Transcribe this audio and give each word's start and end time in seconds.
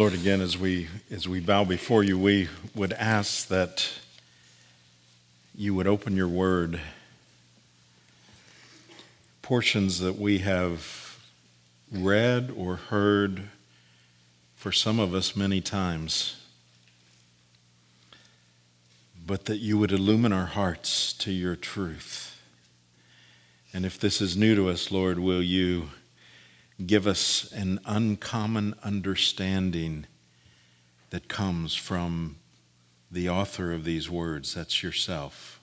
Lord, 0.00 0.14
again, 0.14 0.40
as 0.40 0.56
we, 0.56 0.88
as 1.10 1.28
we 1.28 1.40
bow 1.40 1.62
before 1.62 2.02
you, 2.02 2.18
we 2.18 2.48
would 2.74 2.94
ask 2.94 3.48
that 3.48 3.86
you 5.54 5.74
would 5.74 5.86
open 5.86 6.16
your 6.16 6.26
word. 6.26 6.80
Portions 9.42 10.00
that 10.00 10.16
we 10.16 10.38
have 10.38 11.18
read 11.92 12.50
or 12.56 12.76
heard 12.76 13.50
for 14.56 14.72
some 14.72 14.98
of 14.98 15.12
us 15.12 15.36
many 15.36 15.60
times, 15.60 16.42
but 19.26 19.44
that 19.44 19.58
you 19.58 19.76
would 19.76 19.92
illumine 19.92 20.32
our 20.32 20.46
hearts 20.46 21.12
to 21.12 21.30
your 21.30 21.56
truth. 21.56 22.40
And 23.74 23.84
if 23.84 24.00
this 24.00 24.22
is 24.22 24.34
new 24.34 24.54
to 24.54 24.70
us, 24.70 24.90
Lord, 24.90 25.18
will 25.18 25.42
you? 25.42 25.90
Give 26.86 27.06
us 27.06 27.50
an 27.52 27.80
uncommon 27.84 28.74
understanding 28.82 30.06
that 31.10 31.28
comes 31.28 31.74
from 31.74 32.36
the 33.10 33.28
author 33.28 33.72
of 33.72 33.84
these 33.84 34.08
words. 34.08 34.54
That's 34.54 34.82
yourself. 34.82 35.60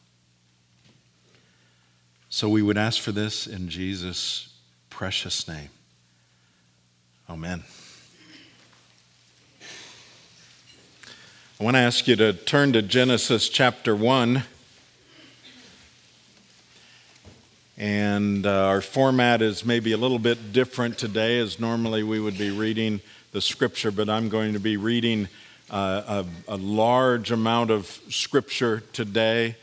So 2.29 2.49
we 2.49 2.61
would 2.61 2.77
ask 2.77 3.01
for 3.01 3.11
this 3.11 3.47
in 3.47 3.69
Jesus' 3.69 4.53
precious 4.89 5.47
name. 5.47 5.69
Amen. 7.29 7.63
I 11.59 11.63
want 11.63 11.75
to 11.75 11.79
ask 11.79 12.07
you 12.07 12.15
to 12.17 12.33
turn 12.33 12.73
to 12.73 12.81
Genesis 12.81 13.49
chapter 13.49 13.95
1. 13.95 14.43
And 17.79 18.47
uh, 18.47 18.69
our 18.69 18.81
format 18.81 19.43
is 19.43 19.63
maybe 19.63 19.91
a 19.91 19.97
little 19.97 20.17
bit 20.17 20.51
different 20.51 20.97
today, 20.97 21.37
as 21.37 21.59
normally 21.59 22.01
we 22.01 22.19
would 22.19 22.35
be 22.35 22.49
reading 22.49 23.01
the 23.33 23.41
scripture, 23.41 23.91
but 23.91 24.09
I'm 24.09 24.29
going 24.29 24.53
to 24.53 24.59
be 24.59 24.77
reading 24.77 25.27
uh, 25.69 26.25
a, 26.47 26.53
a, 26.53 26.57
large 26.57 27.29
amount 27.29 27.69
of 27.69 27.85
scripture 28.09 28.81
today 28.93 29.57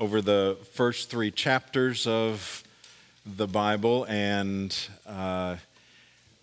over 0.00 0.22
the 0.22 0.56
first 0.72 1.10
three 1.10 1.30
chapters 1.30 2.06
of 2.06 2.64
the 3.26 3.46
Bible. 3.46 4.06
And 4.08 4.74
uh, 5.06 5.56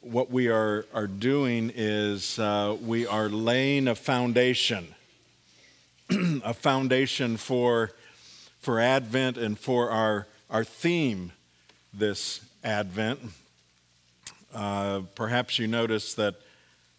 what 0.01 0.29
we 0.29 0.49
are, 0.49 0.85
are 0.93 1.07
doing 1.07 1.71
is 1.73 2.37
uh, 2.37 2.77
we 2.79 3.07
are 3.07 3.29
laying 3.29 3.87
a 3.87 3.95
foundation, 3.95 4.93
a 6.43 6.53
foundation 6.53 7.37
for, 7.37 7.93
for 8.61 8.79
Advent 8.79 9.39
and 9.39 9.57
for 9.57 9.89
our 9.89 10.27
our 10.49 10.63
theme 10.63 11.31
this 11.93 12.41
Advent. 12.63 13.19
Uh, 14.53 15.01
perhaps 15.15 15.57
you 15.57 15.67
noticed 15.67 16.17
that, 16.17 16.35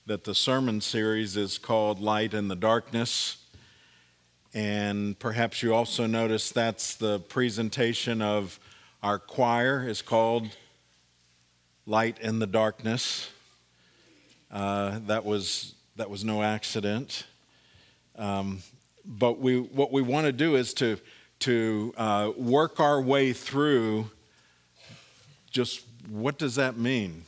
that 0.07 0.25
the 0.25 0.35
sermon 0.35 0.81
series 0.81 1.37
is 1.37 1.59
called 1.59 2.01
Light 2.01 2.35
in 2.35 2.49
the 2.49 2.57
Darkness. 2.57 3.37
And 4.53 5.19
perhaps 5.19 5.63
you 5.63 5.75
also 5.75 6.07
noticed 6.07 6.55
that's 6.55 6.97
the 6.97 7.21
presentation 7.21 8.21
of 8.21 8.59
our 9.03 9.19
choir 9.19 9.87
is 9.89 10.03
called 10.03 10.49
Light 11.87 12.19
in 12.19 12.41
the 12.41 12.47
Darkness. 12.47 13.31
Uh, 14.51 14.99
that, 15.07 15.25
was, 15.25 15.75
that 15.97 16.11
was 16.11 16.25
no 16.25 16.43
accident. 16.43 17.27
Um, 18.17 18.63
but 19.05 19.39
we, 19.39 19.61
what 19.61 19.93
we 19.93 20.03
want 20.03 20.27
to 20.27 20.33
do 20.33 20.57
is 20.57 20.75
to 20.75 20.99
to 21.41 21.95
uh, 21.97 22.33
work 22.37 22.81
our 22.81 23.01
way 23.01 23.33
through 23.33 24.11
just 25.51 25.83
what 26.09 26.39
does 26.39 26.55
that 26.57 26.77
mean? 26.77 27.25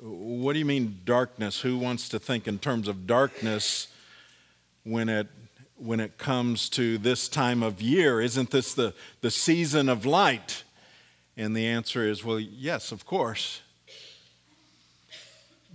What 0.00 0.54
do 0.54 0.58
you 0.58 0.64
mean 0.64 1.00
darkness? 1.04 1.60
Who 1.60 1.78
wants 1.78 2.08
to 2.10 2.18
think 2.18 2.48
in 2.48 2.58
terms 2.58 2.88
of 2.88 3.06
darkness 3.06 3.88
when 4.84 5.08
it 5.08 5.26
when 5.76 5.98
it 5.98 6.18
comes 6.18 6.68
to 6.70 6.98
this 6.98 7.28
time 7.28 7.62
of 7.62 7.80
year? 7.80 8.20
Isn't 8.20 8.50
this 8.50 8.74
the, 8.74 8.94
the 9.20 9.30
season 9.30 9.88
of 9.88 10.04
light? 10.04 10.64
And 11.36 11.56
the 11.56 11.66
answer 11.66 12.06
is, 12.06 12.22
well, 12.22 12.38
yes, 12.38 12.92
of 12.92 13.06
course. 13.06 13.62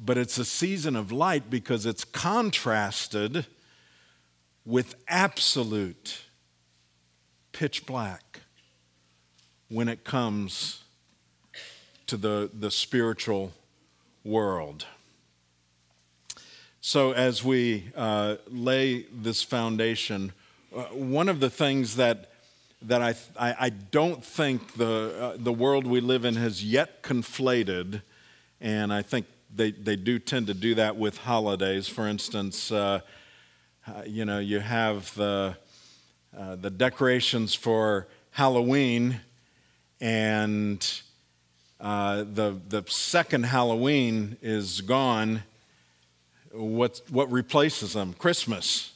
But 0.03 0.17
it's 0.17 0.37
a 0.37 0.45
season 0.45 0.95
of 0.95 1.11
light 1.11 1.49
because 1.49 1.85
it's 1.85 2.03
contrasted 2.03 3.47
with 4.63 4.95
absolute 5.07 6.24
pitch 7.55 7.85
black 7.85 8.41
when 9.69 9.87
it 9.87 10.03
comes 10.03 10.83
to 12.05 12.17
the, 12.17 12.49
the 12.53 12.69
spiritual 12.69 13.53
world. 14.25 14.85
So, 16.81 17.13
as 17.13 17.45
we 17.45 17.85
uh, 17.95 18.35
lay 18.51 19.03
this 19.03 19.41
foundation, 19.41 20.33
uh, 20.75 20.83
one 20.87 21.29
of 21.29 21.39
the 21.39 21.49
things 21.49 21.95
that, 21.95 22.29
that 22.81 23.01
I, 23.01 23.15
I, 23.39 23.55
I 23.57 23.69
don't 23.69 24.21
think 24.21 24.73
the, 24.73 25.15
uh, 25.17 25.37
the 25.37 25.53
world 25.53 25.87
we 25.87 26.01
live 26.01 26.25
in 26.25 26.35
has 26.35 26.61
yet 26.61 27.03
conflated, 27.03 28.01
and 28.59 28.91
I 28.91 29.01
think 29.01 29.27
they, 29.55 29.71
they 29.71 29.95
do 29.95 30.19
tend 30.19 30.47
to 30.47 30.53
do 30.53 30.75
that 30.75 30.97
with 30.97 31.19
holidays. 31.19 31.87
For 31.87 32.05
instance, 32.05 32.69
uh, 32.69 32.99
uh, 33.87 34.01
you 34.05 34.25
know, 34.25 34.39
you 34.39 34.59
have 34.59 35.15
the 35.15 35.55
uh, 36.37 36.55
the 36.55 36.69
decorations 36.69 37.55
for 37.55 38.07
Halloween, 38.31 39.21
and 40.01 41.01
uh, 41.79 42.25
the, 42.33 42.59
the 42.67 42.83
second 42.87 43.45
Halloween 43.45 44.37
is 44.41 44.81
gone. 44.81 45.43
What, 46.51 47.01
what 47.09 47.31
replaces 47.31 47.93
them? 47.93 48.13
Christmas. 48.13 48.93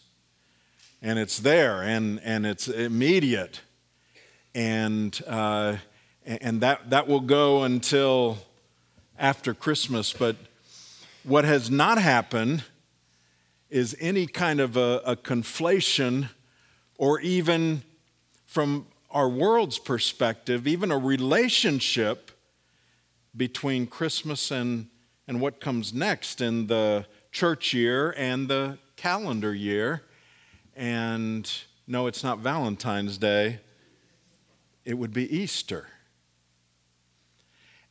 And 1.01 1.17
it's 1.17 1.39
there, 1.39 1.81
and, 1.81 2.19
and 2.25 2.45
it's 2.45 2.67
immediate. 2.67 3.61
And, 4.53 5.17
uh, 5.25 5.77
and 6.25 6.59
that, 6.59 6.89
that 6.89 7.07
will 7.07 7.21
go 7.21 7.63
until 7.63 8.39
after 9.17 9.53
Christmas. 9.53 10.11
But 10.11 10.35
what 11.23 11.45
has 11.45 11.71
not 11.71 11.99
happened 11.99 12.63
is 13.69 13.95
any 13.99 14.27
kind 14.27 14.59
of 14.59 14.75
a, 14.75 15.01
a 15.05 15.15
conflation 15.15 16.29
or 16.99 17.21
even 17.21 17.81
from 18.45 18.85
our 19.09 19.29
world's 19.29 19.79
perspective, 19.79 20.67
even 20.67 20.91
a 20.91 20.97
relationship 20.97 22.29
between 23.35 23.87
Christmas 23.87 24.51
and, 24.51 24.87
and 25.25 25.39
what 25.39 25.61
comes 25.61 25.93
next 25.93 26.41
in 26.41 26.67
the 26.67 27.05
church 27.31 27.73
year 27.73 28.13
and 28.17 28.49
the 28.49 28.77
calendar 28.97 29.55
year. 29.55 30.03
And 30.75 31.49
no, 31.87 32.07
it's 32.07 32.21
not 32.21 32.39
Valentine's 32.39 33.17
Day, 33.17 33.61
it 34.83 34.95
would 34.95 35.13
be 35.13 35.33
Easter. 35.33 35.87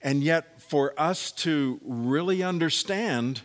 And 0.02 0.22
yet, 0.22 0.60
for 0.60 0.92
us 1.00 1.32
to 1.32 1.80
really 1.82 2.42
understand 2.42 3.40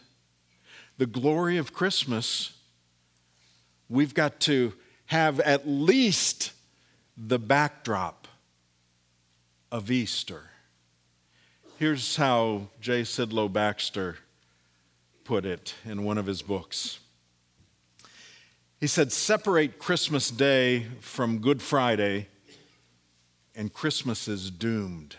the 0.97 1.05
glory 1.05 1.57
of 1.57 1.73
Christmas, 1.73 2.51
we've 3.87 4.13
got 4.13 4.41
to 4.41 4.73
have 5.07 5.39
at 5.39 5.67
least 5.67 6.51
the 7.17 7.39
backdrop 7.39 8.27
of 9.71 9.91
Easter. 9.91 10.43
Here's 11.77 12.15
how 12.15 12.69
J. 12.79 13.01
Sidlow 13.01 13.51
Baxter 13.51 14.17
put 15.23 15.45
it 15.45 15.75
in 15.85 16.03
one 16.03 16.17
of 16.17 16.25
his 16.25 16.41
books. 16.41 16.99
He 18.79 18.87
said, 18.87 19.11
Separate 19.11 19.79
Christmas 19.79 20.29
Day 20.29 20.87
from 20.99 21.39
Good 21.39 21.61
Friday, 21.61 22.27
and 23.55 23.71
Christmas 23.71 24.27
is 24.27 24.51
doomed. 24.51 25.15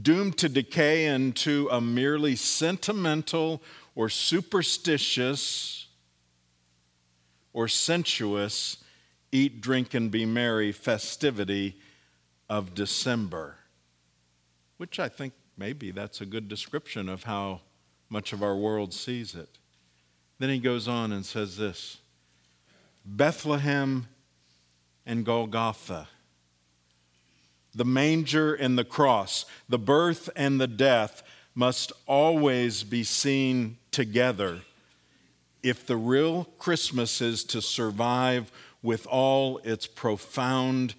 Doomed 0.00 0.38
to 0.38 0.48
decay 0.48 1.06
into 1.06 1.68
a 1.70 1.80
merely 1.80 2.36
sentimental 2.36 3.62
or 3.94 4.08
superstitious 4.08 5.81
or 7.52 7.68
sensuous 7.68 8.78
eat, 9.30 9.60
drink, 9.60 9.94
and 9.94 10.10
be 10.10 10.26
merry 10.26 10.72
festivity 10.72 11.76
of 12.48 12.74
December, 12.74 13.56
which 14.76 14.98
I 14.98 15.08
think 15.08 15.32
maybe 15.56 15.90
that's 15.90 16.20
a 16.20 16.26
good 16.26 16.48
description 16.48 17.08
of 17.08 17.24
how 17.24 17.60
much 18.08 18.32
of 18.32 18.42
our 18.42 18.56
world 18.56 18.92
sees 18.92 19.34
it. 19.34 19.58
Then 20.38 20.50
he 20.50 20.58
goes 20.58 20.86
on 20.86 21.12
and 21.12 21.24
says 21.24 21.56
this 21.56 21.98
Bethlehem 23.04 24.08
and 25.06 25.24
Golgotha, 25.24 26.08
the 27.74 27.84
manger 27.84 28.54
and 28.54 28.78
the 28.78 28.84
cross, 28.84 29.46
the 29.68 29.78
birth 29.78 30.28
and 30.36 30.60
the 30.60 30.66
death 30.66 31.22
must 31.54 31.92
always 32.06 32.82
be 32.82 33.02
seen 33.02 33.78
together 33.90 34.60
if 35.62 35.86
the 35.86 35.96
real 35.96 36.44
Christmas 36.58 37.20
is 37.20 37.44
to 37.44 37.62
survive 37.62 38.50
with 38.82 39.06
all 39.06 39.58
its 39.58 39.86
profound 39.86 40.94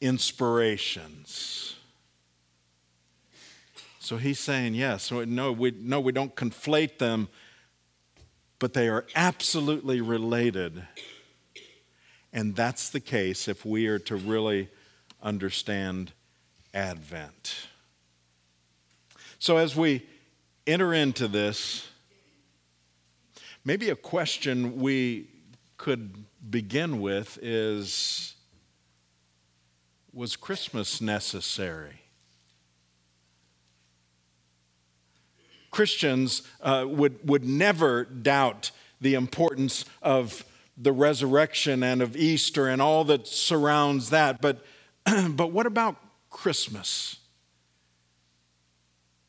inspirations. 0.00 1.74
So 3.98 4.16
he's 4.16 4.38
saying, 4.38 4.74
yes, 4.74 5.10
no, 5.10 5.50
we, 5.50 5.72
no, 5.72 5.98
we 5.98 6.12
don't 6.12 6.36
conflate 6.36 6.98
them, 6.98 7.28
but 8.60 8.72
they 8.72 8.88
are 8.88 9.04
absolutely 9.16 10.00
related. 10.00 10.86
And 12.32 12.54
that's 12.54 12.90
the 12.90 13.00
case 13.00 13.48
if 13.48 13.64
we 13.64 13.88
are 13.88 13.98
to 14.00 14.14
really 14.14 14.68
understand 15.20 16.12
Advent. 16.72 17.66
So 19.40 19.56
as 19.56 19.74
we 19.74 20.06
enter 20.66 20.94
into 20.94 21.26
this, 21.26 21.88
maybe 23.66 23.90
a 23.90 23.96
question 23.96 24.80
we 24.80 25.26
could 25.76 26.24
begin 26.48 27.00
with 27.00 27.38
is 27.42 28.34
Was 30.14 30.36
Christmas 30.36 31.02
necessary? 31.02 32.00
Christians 35.70 36.40
uh, 36.62 36.86
would, 36.88 37.28
would 37.28 37.44
never 37.44 38.04
doubt 38.04 38.70
the 39.02 39.12
importance 39.12 39.84
of 40.00 40.42
the 40.78 40.92
resurrection 40.92 41.82
and 41.82 42.00
of 42.00 42.16
Easter 42.16 42.66
and 42.66 42.80
all 42.80 43.04
that 43.04 43.26
surrounds 43.26 44.08
that. 44.08 44.40
But, 44.40 44.64
but 45.30 45.52
what 45.52 45.66
about 45.66 45.96
Christmas? 46.30 47.18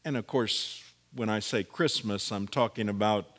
And 0.05 0.15
of 0.15 0.25
course, 0.25 0.81
when 1.13 1.27
I 1.27 1.39
say 1.39 1.63
Christmas, 1.63 2.31
I'm 2.31 2.47
talking 2.47 2.87
about 2.87 3.36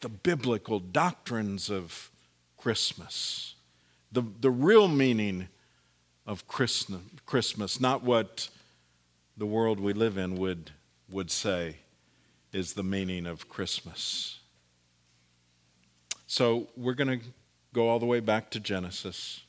the 0.00 0.08
biblical 0.08 0.80
doctrines 0.80 1.70
of 1.70 2.10
Christmas, 2.56 3.54
the, 4.12 4.22
the 4.40 4.50
real 4.50 4.88
meaning 4.88 5.48
of 6.26 6.46
Christmas, 6.46 7.80
not 7.80 8.02
what 8.02 8.48
the 9.36 9.46
world 9.46 9.80
we 9.80 9.92
live 9.92 10.16
in 10.18 10.36
would 10.36 10.70
would 11.10 11.30
say 11.30 11.76
is 12.52 12.74
the 12.74 12.82
meaning 12.82 13.26
of 13.26 13.48
Christmas. 13.48 14.38
So 16.26 16.68
we're 16.76 16.94
going 16.94 17.20
to 17.20 17.26
go 17.72 17.88
all 17.88 17.98
the 17.98 18.06
way 18.06 18.20
back 18.20 18.50
to 18.50 18.60
Genesis 18.60 19.42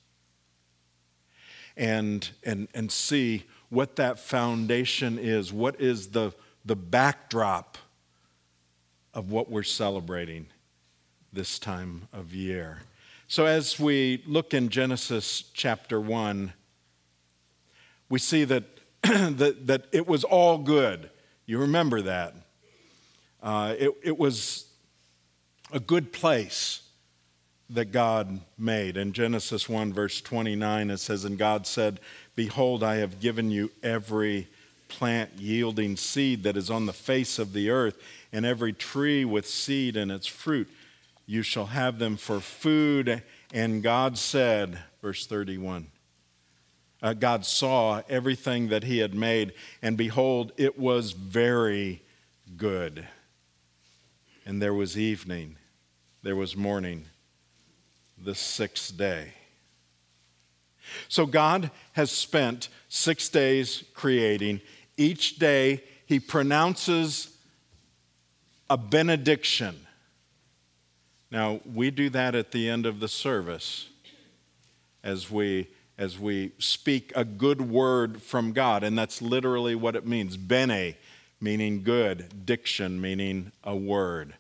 and, 1.78 2.28
and, 2.44 2.68
and 2.74 2.92
see 2.92 3.44
what 3.70 3.96
that 3.96 4.20
foundation 4.20 5.18
is. 5.20 5.54
What 5.54 5.80
is 5.80 6.10
the, 6.10 6.34
the 6.66 6.76
backdrop 6.76 7.78
of 9.14 9.32
what 9.32 9.50
we're 9.50 9.64
celebrating 9.64 10.48
this 11.34 11.60
time 11.60 12.08
of 12.14 12.34
year? 12.34 12.80
So, 13.28 13.46
as 13.46 13.80
we 13.80 14.24
look 14.28 14.54
in 14.54 14.70
Genesis 14.70 15.46
chapter 15.54 16.02
1, 16.02 16.54
we 18.10 18.20
see 18.20 18.44
that, 18.44 18.64
that, 19.04 19.68
that 19.68 19.86
it 19.92 20.08
was 20.08 20.24
all 20.24 20.58
good. 20.58 21.10
You 21.46 21.60
remember 21.60 22.02
that. 22.02 22.36
Uh, 23.42 23.76
it, 23.80 23.92
it 24.04 24.18
was 24.18 24.66
a 25.72 25.80
good 25.80 26.12
place 26.12 26.82
that 27.70 27.92
God 27.92 28.42
made. 28.58 28.98
In 28.98 29.14
Genesis 29.14 29.70
1, 29.70 29.94
verse 29.94 30.22
29, 30.22 30.90
it 30.90 30.98
says, 30.98 31.24
And 31.24 31.38
God 31.38 31.66
said, 31.66 32.00
Behold, 32.36 32.84
I 32.84 32.98
have 32.98 33.20
given 33.20 33.50
you 33.50 33.72
every 33.82 34.50
plant 34.92 35.32
yielding 35.38 35.96
seed 35.96 36.44
that 36.44 36.58
is 36.58 36.70
on 36.70 36.86
the 36.86 36.94
face 36.94 37.40
of 37.40 37.54
the 37.54 37.70
earth, 37.70 37.98
and 38.32 38.46
every 38.46 38.74
tree 38.74 39.26
with 39.26 39.48
seed 39.48 39.96
in 39.96 40.12
its 40.12 40.28
fruit. 40.28 40.70
You 41.26 41.42
shall 41.42 41.68
have 41.68 41.98
them 41.98 42.18
for 42.18 42.42
food. 42.42 43.24
And 43.54 43.82
God 43.82 44.18
said, 44.18 44.80
verse 45.02 45.26
31, 45.26 45.88
uh, 47.02 47.14
God 47.14 47.46
saw 47.46 48.02
everything 48.10 48.68
that 48.68 48.84
he 48.84 49.00
had 49.00 49.16
made, 49.16 49.54
and 49.82 49.98
behold, 49.98 50.52
it 50.58 50.78
was 50.78 51.14
very 51.14 52.02
good. 52.58 53.08
And 54.46 54.62
there 54.62 54.74
was 54.74 54.98
evening, 54.98 55.58
there 56.22 56.36
was 56.36 56.56
morning, 56.56 57.06
the 58.24 58.36
sixth 58.36 58.98
day. 58.98 59.34
So 61.08 61.26
God 61.26 61.72
has 61.94 62.12
spent 62.12 62.70
six 62.90 63.30
days 63.30 63.84
creating. 63.94 64.62
Each 64.98 65.38
day, 65.38 65.84
he 66.06 66.20
pronounces 66.20 67.36
a 68.70 68.78
benediction. 68.78 69.88
Now, 71.30 71.62
we 71.66 71.92
do 71.92 72.10
that 72.10 72.36
at 72.36 72.52
the 72.52 72.70
end 72.70 72.86
of 72.86 73.00
the 73.00 73.08
service 73.08 73.90
as 75.04 75.32
we 75.32 75.68
as 75.98 76.18
we 76.18 76.52
speak 76.58 77.12
a 77.16 77.24
good 77.24 77.62
word 77.62 78.24
from 78.24 78.54
God. 78.54 78.84
And 78.84 78.98
that's 78.98 79.22
literally 79.22 79.76
what 79.76 79.96
it 79.96 80.08
means 80.08 80.36
bene, 80.36 80.96
meaning 81.40 81.84
good, 81.84 82.44
diction, 82.44 83.00
meaning 83.00 83.52
a 83.64 83.76
word. 83.76 84.34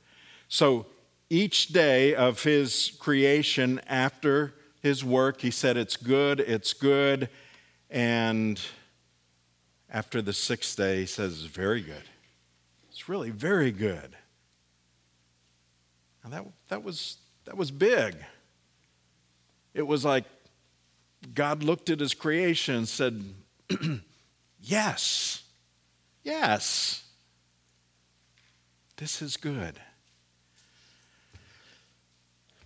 So 0.47 0.87
each 1.29 1.67
day 1.67 2.15
of 2.15 2.41
his 2.41 2.93
creation 2.99 3.79
after 3.87 4.55
his 4.81 5.03
work, 5.05 5.41
he 5.41 5.51
said, 5.51 5.77
It's 5.77 5.97
good, 5.97 6.39
it's 6.39 6.73
good. 6.73 7.29
And 7.91 8.59
after 9.91 10.21
the 10.21 10.33
sixth 10.33 10.77
day, 10.77 11.01
he 11.01 11.05
says, 11.05 11.43
It's 11.43 11.53
very 11.53 11.81
good. 11.81 12.03
It's 12.89 13.09
really 13.09 13.29
very 13.29 13.71
good. 13.71 14.15
Now 16.23 16.29
that, 16.29 16.45
that, 16.69 16.83
was, 16.83 17.17
that 17.45 17.57
was 17.57 17.71
big. 17.71 18.15
It 19.73 19.85
was 19.85 20.05
like 20.05 20.25
God 21.33 21.63
looked 21.63 21.89
at 21.89 21.99
his 21.99 22.13
creation 22.13 22.75
and 22.75 22.87
said, 22.87 23.23
Yes, 24.61 25.43
yes, 26.23 27.03
this 28.97 29.21
is 29.21 29.35
good. 29.35 29.79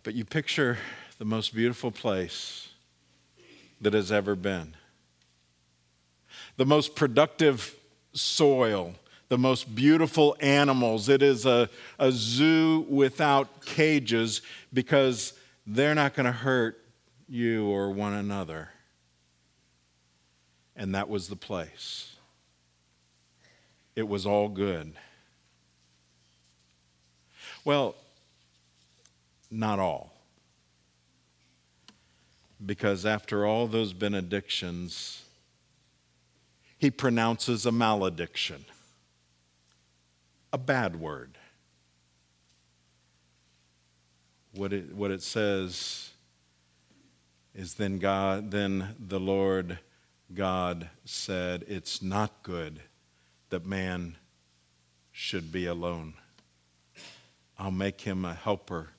But 0.03 0.13
you 0.13 0.25
picture 0.25 0.77
the 1.17 1.25
most 1.25 1.55
beautiful 1.55 1.89
place 1.89 2.67
that 3.81 3.93
has 3.93 4.11
ever 4.11 4.35
been, 4.35 4.75
the 6.57 6.65
most 6.65 6.95
productive 6.95 7.75
soil, 8.13 8.93
the 9.29 9.37
most 9.37 9.75
beautiful 9.75 10.35
animals. 10.39 11.09
It 11.09 11.21
is 11.21 11.45
a, 11.45 11.69
a 11.99 12.11
zoo 12.11 12.85
without 12.89 13.65
cages 13.65 14.41
because 14.73 15.33
they're 15.67 15.95
not 15.95 16.13
going 16.13 16.25
to 16.25 16.31
hurt 16.31 16.81
you 17.27 17.67
or 17.67 17.91
one 17.91 18.13
another. 18.13 18.69
And 20.75 20.93
that 20.95 21.09
was 21.09 21.27
the 21.27 21.35
place. 21.35 22.15
It 23.95 24.07
was 24.07 24.25
all 24.25 24.49
good. 24.49 24.93
Well, 27.63 27.95
not 29.49 29.79
all. 29.79 30.13
Because 32.63 33.05
after 33.05 33.45
all 33.45 33.67
those 33.67 33.93
benedictions, 33.93 35.24
he 36.77 36.91
pronounces 36.91 37.65
a 37.65 37.71
malediction, 37.71 38.65
a 40.51 40.57
bad 40.57 40.97
word. 40.97 41.37
What 44.53 44.73
it, 44.73 44.93
what 44.93 45.11
it 45.11 45.21
says 45.21 46.11
is 47.53 47.75
then 47.75 47.99
God, 47.99 48.51
then 48.51 48.95
the 48.99 49.19
Lord 49.19 49.79
God 50.33 50.89
said, 51.05 51.65
It's 51.67 52.01
not 52.01 52.43
good 52.43 52.81
that 53.49 53.65
man 53.65 54.17
should 55.11 55.51
be 55.51 55.65
alone. 55.65 56.13
I'll 57.57 57.71
make 57.71 58.01
him 58.01 58.25
a 58.25 58.33
helper 58.33 58.89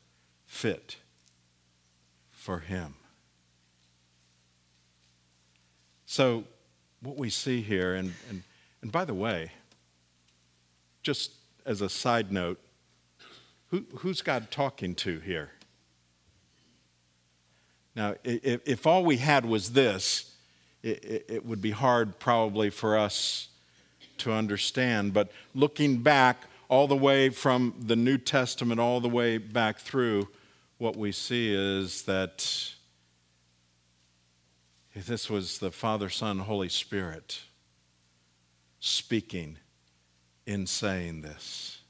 fit 0.46 0.96
for 2.30 2.60
him. 2.60 2.94
So, 6.06 6.44
what 7.06 7.16
we 7.16 7.30
see 7.30 7.62
here, 7.62 7.94
and, 7.94 8.12
and, 8.28 8.42
and 8.82 8.90
by 8.90 9.04
the 9.04 9.14
way, 9.14 9.52
just 11.02 11.32
as 11.64 11.80
a 11.80 11.88
side 11.88 12.32
note, 12.32 12.60
who, 13.68 13.84
who's 13.98 14.22
God 14.22 14.50
talking 14.50 14.94
to 14.96 15.20
here? 15.20 15.52
Now, 17.94 18.14
if, 18.24 18.60
if 18.66 18.86
all 18.86 19.04
we 19.04 19.16
had 19.16 19.46
was 19.46 19.70
this, 19.72 20.34
it, 20.82 21.26
it 21.28 21.46
would 21.46 21.62
be 21.62 21.70
hard 21.70 22.18
probably 22.18 22.70
for 22.70 22.98
us 22.98 23.48
to 24.18 24.32
understand. 24.32 25.14
But 25.14 25.30
looking 25.54 25.98
back 25.98 26.44
all 26.68 26.86
the 26.88 26.96
way 26.96 27.30
from 27.30 27.74
the 27.86 27.96
New 27.96 28.18
Testament 28.18 28.80
all 28.80 29.00
the 29.00 29.08
way 29.08 29.38
back 29.38 29.78
through, 29.78 30.28
what 30.78 30.96
we 30.96 31.12
see 31.12 31.54
is 31.54 32.02
that 32.02 32.74
this 35.04 35.28
was 35.28 35.58
the 35.58 35.70
Father, 35.70 36.08
Son, 36.08 36.38
Holy 36.38 36.68
Spirit 36.70 37.40
speaking 38.80 39.58
in 40.46 40.66
saying 40.66 41.20
this. 41.22 41.80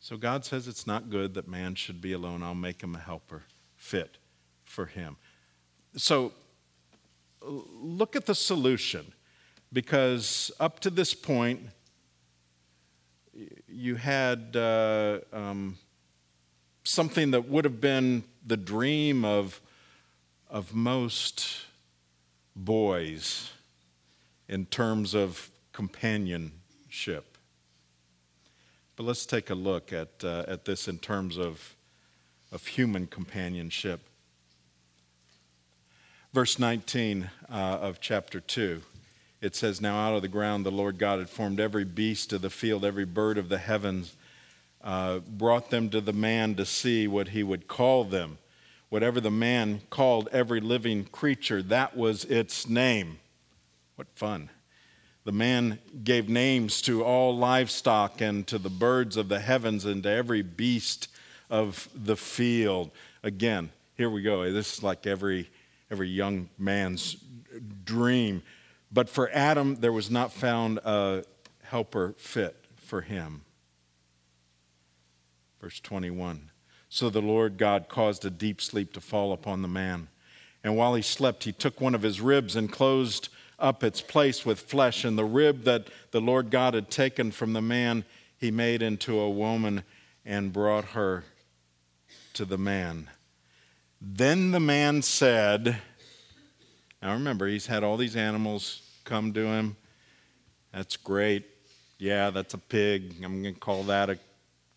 So 0.00 0.16
God 0.16 0.44
says 0.44 0.68
it's 0.68 0.86
not 0.86 1.10
good 1.10 1.34
that 1.34 1.48
man 1.48 1.74
should 1.74 2.00
be 2.00 2.12
alone. 2.12 2.42
I'll 2.42 2.54
make 2.54 2.82
him 2.82 2.94
a 2.94 2.98
helper 2.98 3.44
fit 3.76 4.18
for 4.64 4.86
him. 4.86 5.16
So 5.96 6.32
look 7.42 8.16
at 8.16 8.26
the 8.26 8.34
solution. 8.34 9.12
because 9.72 10.50
up 10.58 10.80
to 10.80 10.90
this 10.90 11.14
point, 11.14 11.60
you 13.68 13.94
had 13.96 14.56
uh, 14.56 15.20
um, 15.32 15.76
something 16.84 17.30
that 17.32 17.48
would 17.48 17.64
have 17.64 17.80
been 17.80 18.24
the 18.46 18.56
dream 18.56 19.24
of, 19.24 19.60
of 20.50 20.74
most 20.74 21.66
boys 22.56 23.50
in 24.48 24.66
terms 24.66 25.14
of 25.14 25.50
companionship. 25.72 27.36
But 28.96 29.04
let's 29.04 29.26
take 29.26 29.50
a 29.50 29.54
look 29.54 29.92
at, 29.92 30.24
uh, 30.24 30.44
at 30.48 30.64
this 30.64 30.88
in 30.88 30.98
terms 30.98 31.38
of, 31.38 31.74
of 32.50 32.66
human 32.66 33.06
companionship. 33.06 34.00
Verse 36.32 36.58
19 36.58 37.30
uh, 37.48 37.52
of 37.54 38.00
chapter 38.00 38.40
2 38.40 38.82
it 39.40 39.54
says, 39.54 39.80
Now 39.80 39.98
out 39.98 40.16
of 40.16 40.22
the 40.22 40.28
ground 40.28 40.66
the 40.66 40.70
Lord 40.70 40.98
God 40.98 41.20
had 41.20 41.30
formed 41.30 41.60
every 41.60 41.84
beast 41.84 42.32
of 42.32 42.42
the 42.42 42.50
field, 42.50 42.84
every 42.84 43.04
bird 43.04 43.38
of 43.38 43.48
the 43.48 43.58
heavens, 43.58 44.14
uh, 44.82 45.18
brought 45.18 45.70
them 45.70 45.90
to 45.90 46.00
the 46.00 46.12
man 46.12 46.54
to 46.56 46.66
see 46.66 47.06
what 47.06 47.28
he 47.28 47.42
would 47.42 47.68
call 47.68 48.04
them. 48.04 48.38
Whatever 48.88 49.20
the 49.20 49.30
man 49.30 49.82
called 49.90 50.28
every 50.32 50.60
living 50.60 51.04
creature, 51.04 51.62
that 51.62 51.96
was 51.96 52.24
its 52.24 52.68
name. 52.68 53.18
What 53.96 54.06
fun. 54.14 54.50
The 55.24 55.32
man 55.32 55.78
gave 56.04 56.28
names 56.28 56.80
to 56.82 57.04
all 57.04 57.36
livestock 57.36 58.22
and 58.22 58.46
to 58.46 58.56
the 58.56 58.70
birds 58.70 59.18
of 59.18 59.28
the 59.28 59.40
heavens 59.40 59.84
and 59.84 60.02
to 60.04 60.08
every 60.08 60.40
beast 60.40 61.08
of 61.50 61.88
the 61.94 62.16
field. 62.16 62.90
Again, 63.22 63.70
here 63.94 64.08
we 64.08 64.22
go. 64.22 64.50
This 64.50 64.78
is 64.78 64.82
like 64.82 65.06
every, 65.06 65.50
every 65.90 66.08
young 66.08 66.48
man's 66.56 67.16
dream. 67.84 68.42
But 68.90 69.10
for 69.10 69.28
Adam, 69.34 69.74
there 69.74 69.92
was 69.92 70.10
not 70.10 70.32
found 70.32 70.78
a 70.78 71.24
helper 71.62 72.14
fit 72.16 72.56
for 72.76 73.02
him. 73.02 73.42
Verse 75.60 75.80
21 75.80 76.50
So 76.88 77.10
the 77.10 77.22
Lord 77.22 77.58
God 77.58 77.88
caused 77.88 78.24
a 78.24 78.30
deep 78.30 78.60
sleep 78.60 78.92
to 78.94 79.00
fall 79.00 79.32
upon 79.32 79.62
the 79.62 79.68
man. 79.68 80.08
And 80.64 80.76
while 80.76 80.94
he 80.94 81.02
slept, 81.02 81.44
he 81.44 81.52
took 81.52 81.80
one 81.80 81.94
of 81.94 82.02
his 82.02 82.20
ribs 82.20 82.56
and 82.56 82.72
closed 82.72 83.28
up 83.58 83.84
its 83.84 84.00
place 84.00 84.46
with 84.46 84.60
flesh. 84.60 85.04
And 85.04 85.18
the 85.18 85.24
rib 85.24 85.64
that 85.64 85.88
the 86.10 86.20
Lord 86.20 86.50
God 86.50 86.74
had 86.74 86.90
taken 86.90 87.30
from 87.30 87.52
the 87.52 87.62
man, 87.62 88.04
he 88.38 88.50
made 88.50 88.82
into 88.82 89.18
a 89.18 89.30
woman 89.30 89.84
and 90.24 90.52
brought 90.52 90.86
her 90.86 91.24
to 92.34 92.44
the 92.44 92.58
man. 92.58 93.08
Then 94.00 94.52
the 94.52 94.60
man 94.60 95.02
said, 95.02 95.78
now 97.02 97.12
remember, 97.12 97.46
he's 97.46 97.66
had 97.66 97.84
all 97.84 97.96
these 97.96 98.16
animals 98.16 98.82
come 99.04 99.32
to 99.32 99.44
him. 99.46 99.76
That's 100.72 100.96
great. 100.96 101.46
Yeah, 101.98 102.30
that's 102.30 102.54
a 102.54 102.58
pig. 102.58 103.14
I'm 103.24 103.42
going 103.42 103.54
to 103.54 103.60
call 103.60 103.84
that 103.84 104.10
a 104.10 104.18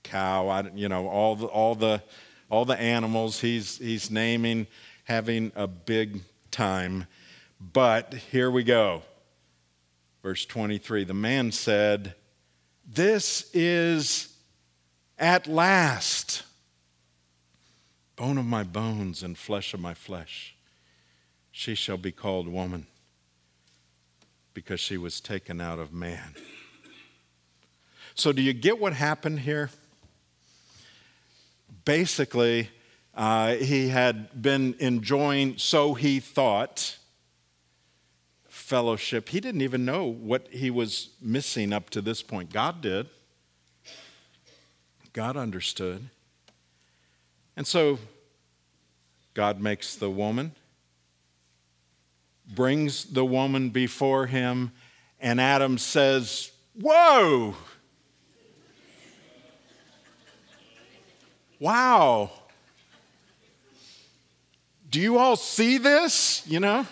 cow. 0.03 0.47
I, 0.47 0.69
you 0.73 0.89
know, 0.89 1.07
all 1.07 1.35
the, 1.35 1.47
all 1.47 1.75
the, 1.75 2.01
all 2.49 2.65
the 2.65 2.79
animals 2.79 3.39
he's, 3.39 3.77
he's 3.77 4.11
naming, 4.11 4.67
having 5.05 5.51
a 5.55 5.67
big 5.67 6.21
time. 6.51 7.07
But 7.59 8.13
here 8.13 8.49
we 8.49 8.63
go. 8.63 9.03
Verse 10.23 10.45
23 10.45 11.03
The 11.03 11.13
man 11.13 11.51
said, 11.51 12.15
This 12.85 13.49
is 13.53 14.35
at 15.17 15.47
last 15.47 16.43
bone 18.15 18.37
of 18.37 18.45
my 18.45 18.63
bones 18.63 19.23
and 19.23 19.37
flesh 19.37 19.73
of 19.73 19.79
my 19.79 19.93
flesh 19.93 20.55
she 21.51 21.75
shall 21.75 21.97
be 21.97 22.11
called 22.11 22.47
woman 22.47 22.87
because 24.53 24.79
she 24.79 24.97
was 24.97 25.19
taken 25.19 25.61
out 25.61 25.79
of 25.79 25.93
man. 25.93 26.33
So, 28.15 28.31
do 28.31 28.41
you 28.41 28.53
get 28.53 28.79
what 28.79 28.93
happened 28.93 29.41
here? 29.41 29.69
Basically, 31.91 32.69
uh, 33.13 33.55
he 33.55 33.89
had 33.89 34.41
been 34.41 34.75
enjoying, 34.79 35.57
so 35.57 35.93
he 35.93 36.21
thought, 36.21 36.97
fellowship. 38.47 39.27
He 39.27 39.41
didn't 39.41 39.61
even 39.61 39.83
know 39.83 40.05
what 40.05 40.47
he 40.51 40.71
was 40.71 41.09
missing 41.21 41.73
up 41.73 41.89
to 41.89 42.01
this 42.01 42.21
point. 42.21 42.53
God 42.53 42.79
did. 42.81 43.09
God 45.11 45.35
understood. 45.35 46.07
And 47.57 47.67
so, 47.67 47.99
God 49.33 49.59
makes 49.59 49.97
the 49.97 50.09
woman 50.09 50.53
brings 52.55 53.03
the 53.03 53.25
woman 53.25 53.69
before 53.69 54.27
him, 54.27 54.71
and 55.19 55.41
Adam 55.41 55.77
says, 55.77 56.51
Whoa! 56.73 57.55
Wow. 61.61 62.31
Do 64.89 64.99
you 64.99 65.19
all 65.19 65.35
see 65.35 65.77
this? 65.77 66.41
You 66.47 66.59
know? 66.59 66.87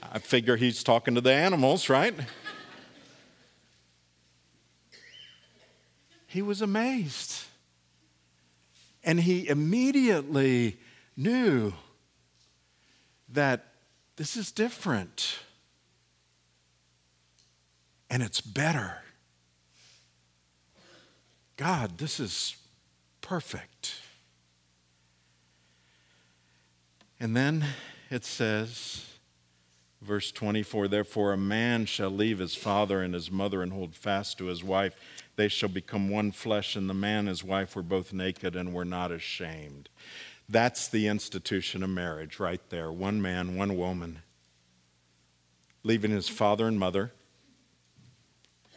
I 0.00 0.20
figure 0.20 0.54
he's 0.54 0.84
talking 0.84 1.16
to 1.16 1.20
the 1.20 1.32
animals, 1.32 1.88
right? 1.88 2.14
He 6.28 6.40
was 6.40 6.62
amazed. 6.62 7.42
And 9.02 9.18
he 9.18 9.48
immediately 9.48 10.78
knew 11.16 11.72
that 13.30 13.66
this 14.14 14.36
is 14.36 14.52
different 14.52 15.40
and 18.08 18.22
it's 18.22 18.40
better. 18.40 19.02
God, 21.58 21.98
this 21.98 22.20
is 22.20 22.56
perfect. 23.20 24.00
And 27.18 27.36
then 27.36 27.64
it 28.10 28.24
says, 28.24 29.04
verse 30.00 30.30
24 30.30 30.86
Therefore, 30.86 31.32
a 31.32 31.36
man 31.36 31.84
shall 31.84 32.10
leave 32.10 32.38
his 32.38 32.54
father 32.54 33.02
and 33.02 33.12
his 33.12 33.28
mother 33.28 33.60
and 33.60 33.72
hold 33.72 33.96
fast 33.96 34.38
to 34.38 34.44
his 34.44 34.62
wife. 34.62 34.94
They 35.34 35.48
shall 35.48 35.68
become 35.68 36.08
one 36.08 36.30
flesh, 36.30 36.76
and 36.76 36.88
the 36.88 36.94
man 36.94 37.20
and 37.20 37.28
his 37.28 37.42
wife 37.42 37.74
were 37.74 37.82
both 37.82 38.12
naked 38.12 38.54
and 38.54 38.72
were 38.72 38.84
not 38.84 39.10
ashamed. 39.10 39.88
That's 40.48 40.86
the 40.86 41.08
institution 41.08 41.82
of 41.82 41.90
marriage 41.90 42.38
right 42.38 42.62
there 42.70 42.92
one 42.92 43.20
man, 43.20 43.56
one 43.56 43.76
woman, 43.76 44.20
leaving 45.82 46.12
his 46.12 46.28
father 46.28 46.68
and 46.68 46.78
mother 46.78 47.10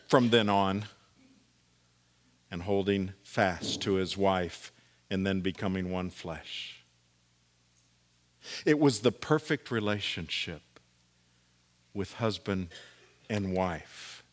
from 0.07 0.31
then 0.31 0.49
on 0.49 0.85
and 2.51 2.63
holding 2.63 3.13
fast 3.23 3.81
to 3.81 3.93
his 3.93 4.17
wife 4.17 4.71
and 5.09 5.25
then 5.25 5.41
becoming 5.41 5.89
one 5.89 6.09
flesh. 6.09 6.83
It 8.65 8.77
was 8.79 8.99
the 8.99 9.11
perfect 9.11 9.71
relationship 9.71 10.61
with 11.93 12.13
husband 12.13 12.67
and 13.29 13.53
wife. 13.53 14.23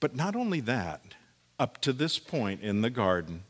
But 0.00 0.16
not 0.16 0.34
only 0.34 0.60
that, 0.60 1.14
up 1.58 1.80
to 1.82 1.92
this 1.92 2.18
point 2.18 2.62
in 2.62 2.80
the 2.80 2.90
garden, 2.90 3.44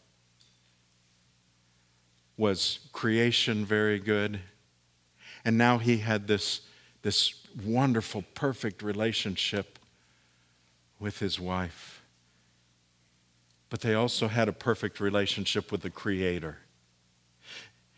was 2.36 2.80
creation 2.92 3.64
very 3.64 3.98
good? 3.98 4.40
And 5.44 5.56
now 5.56 5.78
he 5.78 5.98
had 5.98 6.26
this, 6.26 6.62
this 7.02 7.34
wonderful, 7.64 8.24
perfect 8.34 8.82
relationship 8.82 9.78
with 10.98 11.18
his 11.18 11.38
wife. 11.38 12.01
But 13.72 13.80
they 13.80 13.94
also 13.94 14.28
had 14.28 14.48
a 14.50 14.52
perfect 14.52 15.00
relationship 15.00 15.72
with 15.72 15.80
the 15.80 15.88
Creator. 15.88 16.58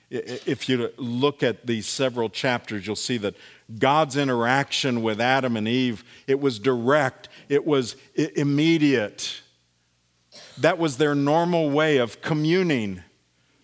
If 0.08 0.68
you 0.68 0.92
look 0.96 1.42
at 1.42 1.66
these 1.66 1.88
several 1.88 2.30
chapters, 2.30 2.86
you'll 2.86 2.94
see 2.94 3.18
that 3.18 3.34
God's 3.80 4.16
interaction 4.16 5.02
with 5.02 5.20
Adam 5.20 5.56
and 5.56 5.66
Eve, 5.66 6.04
it 6.28 6.38
was 6.38 6.60
direct, 6.60 7.28
it 7.48 7.66
was 7.66 7.96
immediate. 8.14 9.40
That 10.58 10.78
was 10.78 10.96
their 10.98 11.16
normal 11.16 11.70
way 11.70 11.96
of 11.96 12.22
communing 12.22 13.02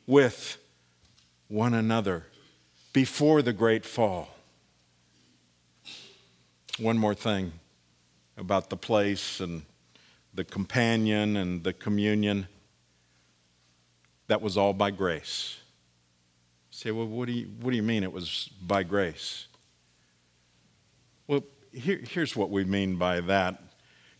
with 0.04 0.56
one 1.46 1.74
another 1.74 2.26
before 2.92 3.40
the 3.40 3.52
great 3.52 3.86
fall. 3.86 4.30
One 6.76 6.98
more 6.98 7.14
thing 7.14 7.52
about 8.36 8.68
the 8.68 8.76
place 8.76 9.38
and 9.38 9.62
the 10.34 10.44
companion 10.44 11.36
and 11.36 11.64
the 11.64 11.72
communion. 11.72 12.46
That 14.28 14.40
was 14.40 14.56
all 14.56 14.72
by 14.72 14.90
grace. 14.90 15.58
You 16.70 16.76
say, 16.76 16.90
well, 16.92 17.06
what 17.06 17.26
do 17.26 17.32
you, 17.32 17.50
what 17.60 17.70
do 17.70 17.76
you 17.76 17.82
mean 17.82 18.02
it 18.02 18.12
was 18.12 18.48
by 18.62 18.82
grace? 18.82 19.46
Well, 21.26 21.42
here, 21.72 22.00
here's 22.08 22.36
what 22.36 22.50
we 22.50 22.64
mean 22.64 22.96
by 22.96 23.20
that 23.22 23.62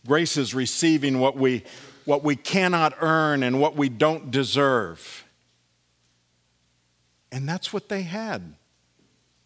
grace 0.05 0.35
is 0.35 0.53
receiving 0.53 1.19
what 1.19 1.37
we, 1.37 1.63
what 2.05 2.23
we 2.23 2.35
cannot 2.35 2.93
earn 3.01 3.43
and 3.43 3.59
what 3.59 3.75
we 3.75 3.87
don't 3.87 4.31
deserve. 4.31 5.23
And 7.31 7.47
that's 7.47 7.71
what 7.71 7.87
they 7.87 8.01
had 8.01 8.55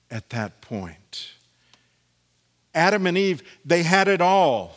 at 0.10 0.30
that 0.30 0.62
point. 0.62 1.34
Adam 2.74 3.06
and 3.06 3.18
Eve, 3.18 3.44
they 3.64 3.84
had 3.84 4.08
it 4.08 4.22
all. 4.22 4.76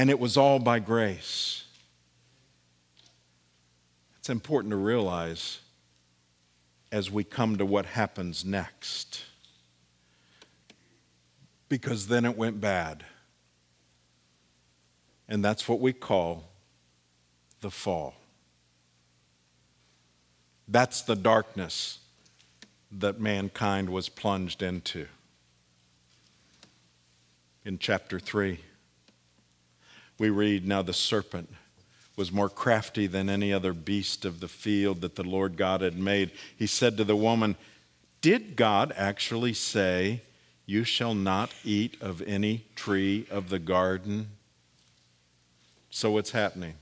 And 0.00 0.08
it 0.08 0.18
was 0.18 0.38
all 0.38 0.58
by 0.58 0.78
grace. 0.78 1.64
It's 4.18 4.30
important 4.30 4.70
to 4.70 4.78
realize 4.78 5.60
as 6.90 7.10
we 7.10 7.22
come 7.22 7.58
to 7.58 7.66
what 7.66 7.84
happens 7.84 8.42
next. 8.42 9.20
Because 11.68 12.06
then 12.06 12.24
it 12.24 12.34
went 12.34 12.62
bad. 12.62 13.04
And 15.28 15.44
that's 15.44 15.68
what 15.68 15.80
we 15.80 15.92
call 15.92 16.44
the 17.60 17.70
fall. 17.70 18.14
That's 20.66 21.02
the 21.02 21.14
darkness 21.14 21.98
that 22.90 23.20
mankind 23.20 23.90
was 23.90 24.08
plunged 24.08 24.62
into. 24.62 25.08
In 27.66 27.78
chapter 27.78 28.18
3, 28.18 28.60
we 30.20 30.28
read 30.28 30.66
Now 30.66 30.82
the 30.82 30.92
serpent 30.92 31.48
was 32.14 32.30
more 32.30 32.50
crafty 32.50 33.06
than 33.06 33.30
any 33.30 33.54
other 33.54 33.72
beast 33.72 34.26
of 34.26 34.40
the 34.40 34.48
field 34.48 35.00
that 35.00 35.16
the 35.16 35.22
Lord 35.22 35.56
God 35.56 35.80
had 35.80 35.96
made. 35.96 36.30
He 36.54 36.66
said 36.66 36.98
to 36.98 37.04
the 37.04 37.16
woman, 37.16 37.56
Did 38.20 38.54
God 38.54 38.92
actually 38.94 39.54
say, 39.54 40.20
You 40.66 40.84
shall 40.84 41.14
not 41.14 41.54
eat 41.64 41.96
of 42.02 42.20
any 42.20 42.66
tree 42.76 43.26
of 43.30 43.48
the 43.48 43.58
garden? 43.58 44.28
So 45.88 46.10
what's 46.10 46.32
happening? 46.32 46.74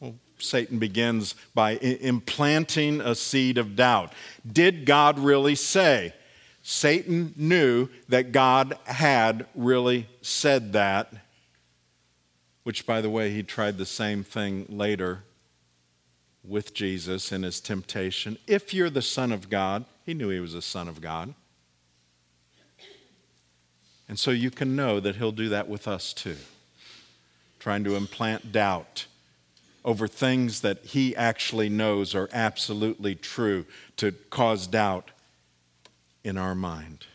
Well, 0.00 0.14
Satan 0.38 0.78
begins 0.78 1.34
by 1.54 1.72
implanting 1.72 3.02
a 3.02 3.14
seed 3.14 3.58
of 3.58 3.76
doubt. 3.76 4.14
Did 4.50 4.86
God 4.86 5.18
really 5.18 5.56
say? 5.56 6.14
Satan 6.62 7.34
knew 7.36 7.88
that 8.08 8.32
God 8.32 8.78
had 8.84 9.46
really 9.54 10.08
said 10.20 10.72
that, 10.74 11.12
which, 12.62 12.86
by 12.86 13.00
the 13.00 13.10
way, 13.10 13.30
he 13.30 13.42
tried 13.42 13.78
the 13.78 13.86
same 13.86 14.22
thing 14.22 14.66
later 14.68 15.24
with 16.44 16.74
Jesus 16.74 17.32
in 17.32 17.42
his 17.42 17.60
temptation. 17.60 18.38
If 18.46 18.72
you're 18.72 18.90
the 18.90 19.02
Son 19.02 19.32
of 19.32 19.50
God, 19.50 19.84
he 20.04 20.14
knew 20.14 20.28
he 20.28 20.40
was 20.40 20.54
a 20.54 20.62
Son 20.62 20.88
of 20.88 21.00
God. 21.00 21.34
And 24.08 24.18
so 24.18 24.30
you 24.30 24.50
can 24.50 24.76
know 24.76 25.00
that 25.00 25.16
he'll 25.16 25.32
do 25.32 25.48
that 25.48 25.68
with 25.68 25.88
us 25.88 26.12
too, 26.12 26.36
trying 27.58 27.82
to 27.84 27.96
implant 27.96 28.52
doubt 28.52 29.06
over 29.84 30.06
things 30.06 30.60
that 30.60 30.84
he 30.84 31.16
actually 31.16 31.68
knows 31.68 32.14
are 32.14 32.28
absolutely 32.32 33.14
true 33.14 33.64
to 33.96 34.12
cause 34.30 34.66
doubt 34.66 35.11
in 36.24 36.38
our 36.38 36.54
mind. 36.54 37.06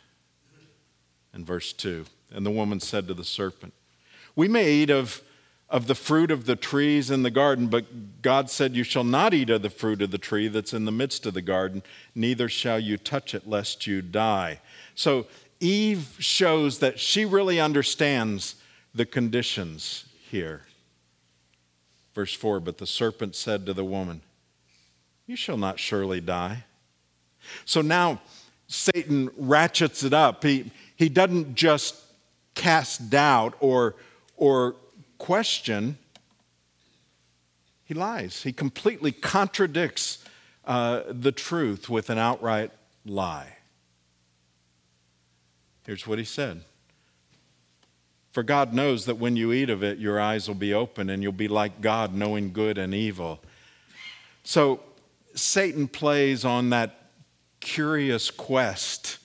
And 1.34 1.46
verse 1.46 1.74
2 1.74 2.06
And 2.32 2.46
the 2.46 2.52
woman 2.52 2.80
said 2.80 3.08
to 3.08 3.14
the 3.14 3.24
serpent, 3.24 3.74
We 4.36 4.48
may 4.48 4.72
eat 4.72 4.90
of, 4.90 5.22
of 5.70 5.88
the 5.88 5.96
fruit 5.96 6.32
of 6.32 6.46
the 6.46 6.56
trees 6.56 7.12
in 7.12 7.24
the 7.24 7.32
garden, 7.32 7.68
but 7.68 8.22
God 8.22 8.50
said, 8.50 8.76
You 8.76 8.84
shall 8.84 9.04
not 9.04 9.34
eat 9.34 9.50
of 9.50 9.62
the 9.62 9.70
fruit 9.70 10.02
of 10.02 10.12
the 10.12 10.18
tree 10.18 10.48
that's 10.48 10.74
in 10.74 10.86
the 10.86 10.92
midst 10.92 11.26
of 11.26 11.34
the 11.34 11.42
garden, 11.42 11.84
neither 12.16 12.50
shall 12.50 12.80
you 12.80 12.98
touch 12.98 13.34
it, 13.34 13.48
lest 13.48 13.88
you 13.88 14.02
die. 14.02 14.60
So 14.96 15.28
Eve 15.60 16.16
shows 16.20 16.80
that 16.80 17.00
she 17.00 17.26
really 17.26 17.60
understands 17.60 18.56
the 18.94 19.06
conditions 19.06 20.06
here. 20.30 20.64
Verse 22.14 22.34
4 22.34 22.60
But 22.60 22.80
the 22.80 22.88
serpent 22.88 23.36
said 23.36 23.66
to 23.66 23.74
the 23.74 23.86
woman, 23.86 24.22
You 25.26 25.36
shall 25.36 25.58
not 25.58 25.80
surely 25.80 26.20
die. 26.20 26.66
So 27.66 27.82
now 27.82 28.22
Satan 28.68 29.30
ratchets 29.38 30.04
it 30.04 30.14
up. 30.14 30.44
He, 30.44 30.72
he 30.96 31.10
doesn't 31.10 31.56
just 31.56 31.96
cast 32.54 33.10
doubt 33.10 33.56
or, 33.60 33.96
or 34.36 34.76
question, 35.18 35.98
he 37.86 37.94
lies. 37.94 38.44
He 38.44 38.52
completely 38.52 39.12
contradicts 39.12 40.24
uh, 40.66 41.04
the 41.10 41.32
truth 41.32 41.90
with 41.90 42.10
an 42.10 42.18
outright 42.18 42.72
lie. 43.06 43.58
Here's 45.86 46.06
what 46.06 46.20
he 46.20 46.26
said 46.26 46.64
for 48.38 48.44
God 48.44 48.72
knows 48.72 49.06
that 49.06 49.16
when 49.16 49.36
you 49.36 49.52
eat 49.52 49.72
of 49.72 49.84
it, 49.84 49.98
your 49.98 50.20
eyes 50.20 50.48
will 50.48 50.54
be 50.54 50.72
open 50.72 51.10
and 51.10 51.24
you'll 51.24 51.32
be 51.32 51.48
like 51.48 51.82
God, 51.82 52.14
knowing 52.14 52.54
good 52.54 52.78
and 52.78 52.94
evil. 52.94 53.40
So 54.44 54.80
Satan 55.34 55.88
plays 55.88 56.46
on 56.46 56.70
that 56.70 57.07
curious 57.60 58.32
quest 58.32 59.18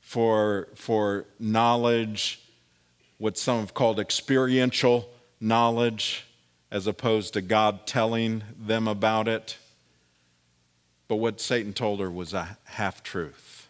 for, 0.00 0.68
for 0.74 1.26
knowledge, 1.38 2.40
what 3.18 3.36
some 3.36 3.60
have 3.60 3.74
called 3.74 4.00
experiential 4.00 5.08
knowledge, 5.40 6.26
as 6.70 6.86
opposed 6.86 7.34
to 7.34 7.40
God 7.40 7.86
telling 7.86 8.42
them 8.58 8.88
about 8.88 9.28
it. 9.28 9.58
But 11.08 11.16
what 11.16 11.40
Satan 11.40 11.72
told 11.72 12.00
her 12.00 12.10
was 12.10 12.34
a 12.34 12.58
half 12.64 13.02
truth. 13.02 13.68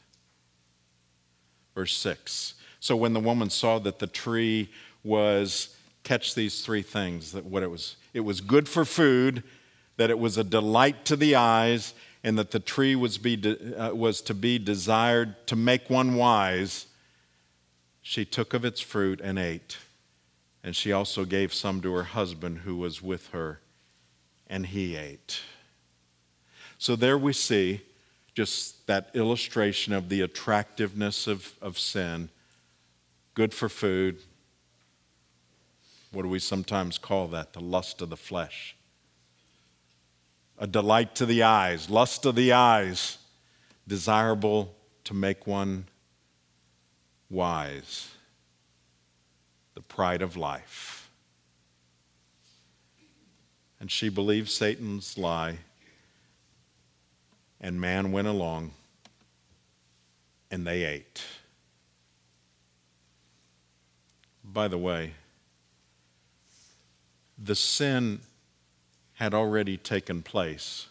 Verse 1.74 1.96
6 1.96 2.54
so 2.80 2.96
when 2.96 3.12
the 3.12 3.20
woman 3.20 3.50
saw 3.50 3.78
that 3.80 3.98
the 3.98 4.06
tree 4.06 4.70
was, 5.02 5.76
catch 6.04 6.34
these 6.34 6.62
three 6.62 6.82
things, 6.82 7.32
that 7.32 7.44
what 7.44 7.62
it 7.62 7.70
was, 7.70 7.96
it 8.14 8.20
was 8.20 8.40
good 8.40 8.68
for 8.68 8.84
food, 8.84 9.42
that 9.96 10.10
it 10.10 10.18
was 10.18 10.38
a 10.38 10.44
delight 10.44 11.04
to 11.06 11.16
the 11.16 11.34
eyes, 11.34 11.94
and 12.28 12.36
that 12.36 12.50
the 12.50 12.60
tree 12.60 12.94
was, 12.94 13.16
be, 13.16 13.56
uh, 13.74 13.94
was 13.94 14.20
to 14.20 14.34
be 14.34 14.58
desired 14.58 15.34
to 15.46 15.56
make 15.56 15.88
one 15.88 16.14
wise, 16.14 16.86
she 18.02 18.26
took 18.26 18.52
of 18.52 18.66
its 18.66 18.82
fruit 18.82 19.18
and 19.24 19.38
ate. 19.38 19.78
And 20.62 20.76
she 20.76 20.92
also 20.92 21.24
gave 21.24 21.54
some 21.54 21.80
to 21.80 21.94
her 21.94 22.02
husband 22.02 22.58
who 22.58 22.76
was 22.76 23.00
with 23.00 23.28
her, 23.28 23.60
and 24.46 24.66
he 24.66 24.94
ate. 24.94 25.40
So 26.76 26.96
there 26.96 27.16
we 27.16 27.32
see 27.32 27.80
just 28.34 28.86
that 28.86 29.08
illustration 29.14 29.94
of 29.94 30.10
the 30.10 30.20
attractiveness 30.20 31.26
of, 31.26 31.54
of 31.62 31.78
sin 31.78 32.28
good 33.32 33.54
for 33.54 33.70
food. 33.70 34.18
What 36.12 36.24
do 36.24 36.28
we 36.28 36.40
sometimes 36.40 36.98
call 36.98 37.28
that? 37.28 37.54
The 37.54 37.60
lust 37.60 38.02
of 38.02 38.10
the 38.10 38.18
flesh. 38.18 38.76
A 40.58 40.66
delight 40.66 41.14
to 41.16 41.26
the 41.26 41.44
eyes, 41.44 41.88
lust 41.88 42.26
of 42.26 42.34
the 42.34 42.52
eyes, 42.52 43.18
desirable 43.86 44.74
to 45.04 45.14
make 45.14 45.46
one 45.46 45.86
wise. 47.30 48.10
The 49.74 49.82
pride 49.82 50.20
of 50.20 50.36
life. 50.36 51.10
And 53.78 53.90
she 53.90 54.08
believed 54.08 54.48
Satan's 54.48 55.16
lie, 55.16 55.58
and 57.60 57.80
man 57.80 58.10
went 58.10 58.26
along, 58.26 58.72
and 60.50 60.66
they 60.66 60.82
ate. 60.82 61.22
By 64.42 64.66
the 64.66 64.78
way, 64.78 65.12
the 67.38 67.54
sin 67.54 68.20
had 69.18 69.34
already 69.34 69.76
taken 69.76 70.22
place 70.22 70.86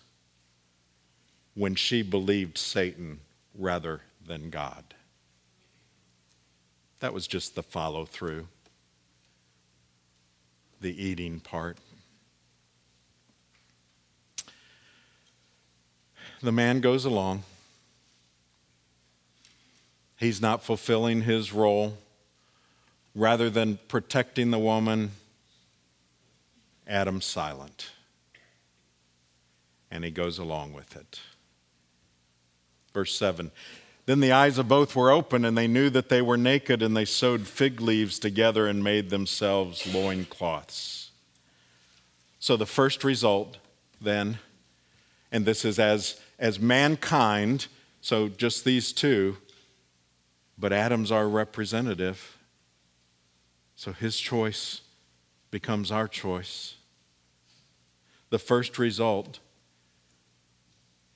when 1.56 1.76
she 1.76 2.02
believed 2.02 2.58
Satan 2.58 3.22
rather 3.58 4.02
than 4.26 4.50
God. 4.50 4.84
That 7.00 7.14
was 7.14 7.26
just 7.26 7.56
the 7.56 7.64
follow 7.64 8.04
through, 8.04 8.50
the 10.82 11.02
eating 11.02 11.40
part. 11.40 11.78
The 16.42 16.52
man 16.52 16.82
goes 16.82 17.06
along. 17.06 17.44
He's 20.18 20.42
not 20.42 20.62
fulfilling 20.62 21.22
his 21.22 21.54
role 21.54 21.98
rather 23.16 23.50
than 23.50 23.80
protecting 23.88 24.52
the 24.52 24.60
woman, 24.60 25.12
Adam's 26.86 27.24
silent. 27.24 27.92
And 29.90 30.04
he 30.04 30.12
goes 30.12 30.38
along 30.38 30.74
with 30.74 30.96
it. 30.96 31.22
Verse 32.94 33.16
7 33.16 33.52
Then 34.06 34.20
the 34.20 34.32
eyes 34.32 34.58
of 34.58 34.68
both 34.68 34.96
were 34.96 35.12
open, 35.12 35.46
and 35.46 35.58
they 35.58 35.68
knew 35.68 35.90
that 35.90 36.10
they 36.10 36.22
were 36.22 36.38
naked, 36.38 36.82
and 36.82 36.96
they 36.96 37.06
sewed 37.06 37.48
fig 37.48 37.82
leaves 37.82 38.20
together 38.20 38.68
and 38.68 38.84
made 38.84 39.10
themselves 39.10 39.92
loincloths. 39.92 41.12
So 42.40 42.58
the 42.58 42.66
first 42.66 43.04
result, 43.04 43.58
then, 44.00 44.40
and 45.32 45.46
this 45.46 45.66
is 45.66 45.80
as, 45.80 46.20
as 46.40 46.60
mankind, 46.60 47.68
so 48.02 48.28
just 48.28 48.64
these 48.64 48.94
two, 48.94 49.38
but 50.58 50.72
Adam's 50.72 51.12
our 51.12 51.28
representative 51.28 52.38
so 53.78 53.94
his 53.94 54.20
choice 54.20 54.82
becomes 55.52 55.92
our 55.92 56.08
choice. 56.08 56.78
The 58.32 58.40
first 58.40 58.80
result 58.80 59.40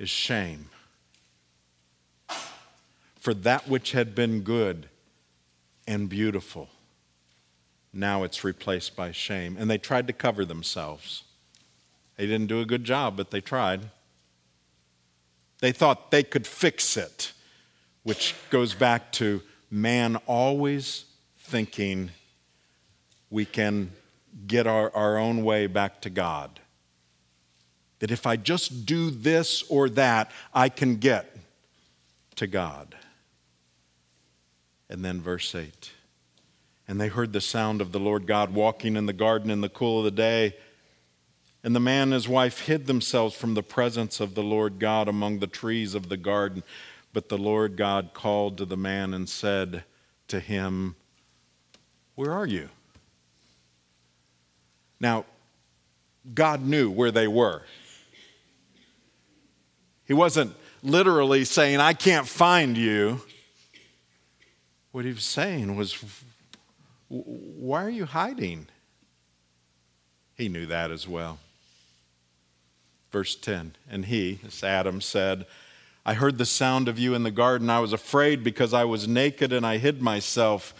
is 0.01 0.09
shame. 0.09 0.67
for 3.19 3.35
that 3.35 3.67
which 3.67 3.91
had 3.91 4.15
been 4.15 4.41
good 4.41 4.89
and 5.87 6.09
beautiful. 6.09 6.69
Now 7.93 8.23
it's 8.23 8.43
replaced 8.43 8.95
by 8.95 9.11
shame. 9.11 9.57
And 9.59 9.69
they 9.69 9.77
tried 9.77 10.07
to 10.07 10.13
cover 10.13 10.43
themselves. 10.43 11.23
They 12.17 12.25
didn't 12.25 12.47
do 12.47 12.61
a 12.61 12.65
good 12.65 12.83
job, 12.83 13.15
but 13.15 13.29
they 13.29 13.39
tried. 13.39 13.91
They 15.59 15.71
thought 15.71 16.09
they 16.09 16.23
could 16.23 16.47
fix 16.47 16.97
it, 16.97 17.33
which 18.01 18.33
goes 18.49 18.73
back 18.73 19.11
to 19.13 19.43
man 19.69 20.15
always 20.25 21.05
thinking 21.37 22.09
we 23.29 23.45
can 23.45 23.91
get 24.47 24.65
our, 24.65 24.89
our 24.95 25.19
own 25.19 25.43
way 25.43 25.67
back 25.67 26.01
to 26.01 26.09
God. 26.09 26.60
That 28.01 28.11
if 28.11 28.27
I 28.27 28.35
just 28.35 28.85
do 28.85 29.11
this 29.11 29.63
or 29.69 29.87
that, 29.89 30.31
I 30.53 30.69
can 30.69 30.97
get 30.97 31.37
to 32.35 32.47
God. 32.47 32.95
And 34.89 35.05
then 35.05 35.21
verse 35.21 35.53
8 35.53 35.91
And 36.87 36.99
they 36.99 37.07
heard 37.07 37.31
the 37.31 37.41
sound 37.41 37.79
of 37.79 37.91
the 37.91 37.99
Lord 37.99 38.25
God 38.25 38.53
walking 38.53 38.97
in 38.97 39.05
the 39.05 39.13
garden 39.13 39.51
in 39.51 39.61
the 39.61 39.69
cool 39.69 39.99
of 39.99 40.05
the 40.05 40.11
day. 40.11 40.55
And 41.63 41.75
the 41.75 41.79
man 41.79 42.05
and 42.05 42.13
his 42.13 42.27
wife 42.27 42.61
hid 42.61 42.87
themselves 42.87 43.35
from 43.35 43.53
the 43.53 43.61
presence 43.61 44.19
of 44.19 44.33
the 44.33 44.41
Lord 44.41 44.79
God 44.79 45.07
among 45.07 45.37
the 45.37 45.45
trees 45.45 45.93
of 45.93 46.09
the 46.09 46.17
garden. 46.17 46.63
But 47.13 47.29
the 47.29 47.37
Lord 47.37 47.77
God 47.77 48.15
called 48.15 48.57
to 48.57 48.65
the 48.65 48.77
man 48.77 49.13
and 49.13 49.29
said 49.29 49.83
to 50.27 50.39
him, 50.39 50.95
Where 52.15 52.31
are 52.31 52.47
you? 52.47 52.69
Now, 54.99 55.25
God 56.33 56.65
knew 56.65 56.89
where 56.89 57.11
they 57.11 57.27
were. 57.27 57.61
He 60.11 60.13
wasn't 60.13 60.53
literally 60.83 61.45
saying, 61.45 61.79
I 61.79 61.93
can't 61.93 62.27
find 62.27 62.77
you. 62.77 63.21
What 64.91 65.05
he 65.05 65.13
was 65.13 65.23
saying 65.23 65.77
was, 65.77 66.03
Why 67.07 67.85
are 67.85 67.89
you 67.89 68.03
hiding? 68.03 68.67
He 70.35 70.49
knew 70.49 70.65
that 70.65 70.91
as 70.91 71.07
well. 71.07 71.39
Verse 73.13 73.37
10 73.37 73.75
And 73.89 74.03
he, 74.03 74.41
as 74.45 74.61
Adam, 74.65 74.99
said, 74.99 75.45
I 76.05 76.15
heard 76.15 76.37
the 76.37 76.45
sound 76.45 76.89
of 76.89 76.99
you 76.99 77.15
in 77.15 77.23
the 77.23 77.31
garden. 77.31 77.69
I 77.69 77.79
was 77.79 77.93
afraid 77.93 78.43
because 78.43 78.73
I 78.73 78.83
was 78.83 79.07
naked 79.07 79.53
and 79.53 79.65
I 79.65 79.77
hid 79.77 80.01
myself. 80.01 80.73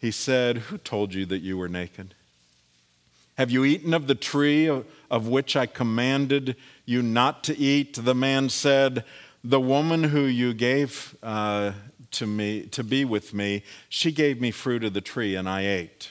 He 0.00 0.10
said, 0.10 0.56
Who 0.56 0.78
told 0.78 1.12
you 1.12 1.26
that 1.26 1.40
you 1.40 1.58
were 1.58 1.68
naked? 1.68 2.14
Have 3.36 3.50
you 3.50 3.66
eaten 3.66 3.92
of 3.92 4.06
the 4.06 4.14
tree 4.14 4.68
of 4.68 5.28
which 5.28 5.54
I 5.54 5.66
commanded 5.66 6.56
you 6.84 7.02
not 7.02 7.44
to 7.44 7.56
eat? 7.56 7.94
The 7.94 8.14
man 8.14 8.48
said, 8.48 9.04
The 9.42 9.60
woman 9.60 10.04
who 10.04 10.22
you 10.22 10.54
gave 10.54 11.16
uh, 11.22 11.72
to 12.12 12.26
me 12.26 12.66
to 12.66 12.84
be 12.84 13.04
with 13.04 13.34
me, 13.34 13.62
she 13.88 14.12
gave 14.12 14.40
me 14.40 14.50
fruit 14.50 14.84
of 14.84 14.92
the 14.92 15.00
tree, 15.00 15.34
and 15.34 15.48
I 15.48 15.66
ate. 15.66 16.10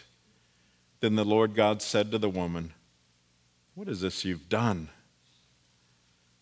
Then 0.99 1.15
the 1.15 1.25
Lord 1.25 1.55
God 1.55 1.81
said 1.81 2.11
to 2.11 2.17
the 2.17 2.29
woman, 2.29 2.73
What 3.75 3.87
is 3.87 4.01
this 4.01 4.23
you've 4.23 4.49
done? 4.49 4.89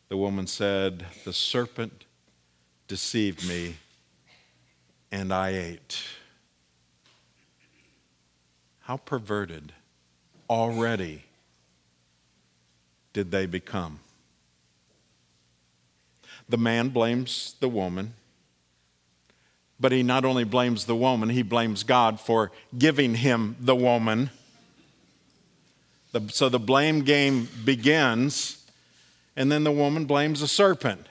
The 0.09 0.17
woman 0.17 0.45
said, 0.47 1.05
The 1.25 1.33
serpent 1.33 2.05
deceived 2.87 3.47
me, 3.47 3.77
and 5.11 5.33
I 5.33 5.49
ate. 5.49 6.03
How 8.81 8.97
perverted 8.97 9.71
already 10.49 11.23
did 13.13 13.31
they 13.31 13.45
become? 13.45 13.99
The 16.51 16.57
man 16.57 16.89
blames 16.89 17.55
the 17.61 17.69
woman, 17.69 18.13
but 19.79 19.93
he 19.93 20.03
not 20.03 20.25
only 20.25 20.43
blames 20.43 20.83
the 20.83 20.97
woman, 20.97 21.29
he 21.29 21.43
blames 21.43 21.83
God 21.83 22.19
for 22.19 22.51
giving 22.77 23.15
him 23.15 23.55
the 23.57 23.73
woman. 23.73 24.31
so 26.27 26.49
the 26.49 26.59
blame 26.59 27.03
game 27.03 27.47
begins, 27.63 28.65
and 29.37 29.49
then 29.49 29.63
the 29.63 29.71
woman 29.71 30.03
blames 30.03 30.41
the 30.41 30.47
serpent. 30.47 31.07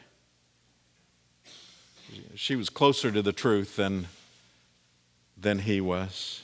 She 2.34 2.54
was 2.54 2.68
closer 2.68 3.10
to 3.10 3.22
the 3.22 3.32
truth 3.32 3.76
than, 3.76 4.08
than 5.38 5.60
he 5.60 5.80
was. 5.80 6.42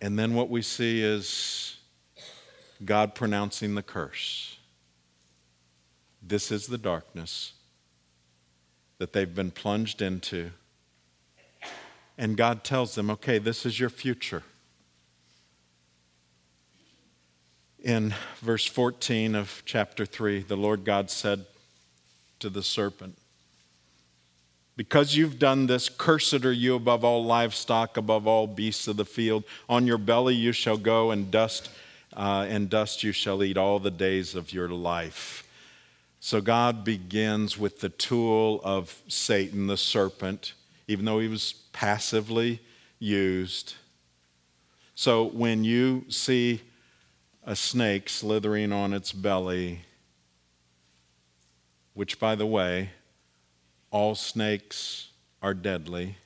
And 0.00 0.18
then 0.18 0.32
what 0.32 0.48
we 0.48 0.62
see 0.62 1.02
is 1.02 1.76
God 2.82 3.14
pronouncing 3.14 3.74
the 3.74 3.82
curse. 3.82 4.51
This 6.22 6.52
is 6.52 6.66
the 6.68 6.78
darkness 6.78 7.54
that 8.98 9.12
they've 9.12 9.34
been 9.34 9.50
plunged 9.50 10.00
into. 10.00 10.50
And 12.16 12.36
God 12.36 12.62
tells 12.62 12.94
them, 12.94 13.10
okay, 13.10 13.38
this 13.38 13.66
is 13.66 13.80
your 13.80 13.90
future. 13.90 14.44
In 17.82 18.14
verse 18.40 18.64
14 18.64 19.34
of 19.34 19.62
chapter 19.66 20.06
3, 20.06 20.42
the 20.42 20.56
Lord 20.56 20.84
God 20.84 21.10
said 21.10 21.46
to 22.38 22.48
the 22.48 22.62
serpent, 22.62 23.18
because 24.76 25.16
you've 25.16 25.38
done 25.38 25.66
this, 25.66 25.88
cursed 25.88 26.44
are 26.44 26.52
you 26.52 26.76
above 26.76 27.04
all 27.04 27.24
livestock, 27.24 27.96
above 27.96 28.26
all 28.26 28.46
beasts 28.46 28.88
of 28.88 28.96
the 28.96 29.04
field. 29.04 29.44
On 29.68 29.86
your 29.86 29.98
belly 29.98 30.34
you 30.34 30.52
shall 30.52 30.78
go, 30.78 31.10
and 31.10 31.30
dust, 31.30 31.70
uh, 32.16 32.46
and 32.48 32.70
dust 32.70 33.02
you 33.02 33.12
shall 33.12 33.42
eat 33.42 33.58
all 33.58 33.78
the 33.78 33.90
days 33.90 34.34
of 34.34 34.52
your 34.52 34.68
life. 34.68 35.46
So 36.24 36.40
God 36.40 36.84
begins 36.84 37.58
with 37.58 37.80
the 37.80 37.88
tool 37.88 38.60
of 38.62 39.02
Satan, 39.08 39.66
the 39.66 39.76
serpent, 39.76 40.52
even 40.86 41.04
though 41.04 41.18
he 41.18 41.26
was 41.26 41.54
passively 41.72 42.60
used. 43.00 43.74
So 44.94 45.24
when 45.24 45.64
you 45.64 46.04
see 46.10 46.60
a 47.42 47.56
snake 47.56 48.08
slithering 48.08 48.70
on 48.72 48.92
its 48.92 49.10
belly, 49.10 49.80
which, 51.92 52.20
by 52.20 52.36
the 52.36 52.46
way, 52.46 52.90
all 53.90 54.14
snakes 54.14 55.08
are 55.42 55.54
deadly. 55.54 56.18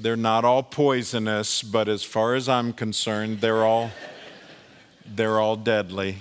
They're 0.00 0.16
not 0.16 0.44
all 0.44 0.62
poisonous, 0.62 1.60
but 1.60 1.88
as 1.88 2.04
far 2.04 2.36
as 2.36 2.48
I'm 2.48 2.72
concerned, 2.72 3.40
they're 3.40 3.64
all, 3.64 3.90
they're 5.04 5.40
all 5.40 5.56
deadly. 5.56 6.18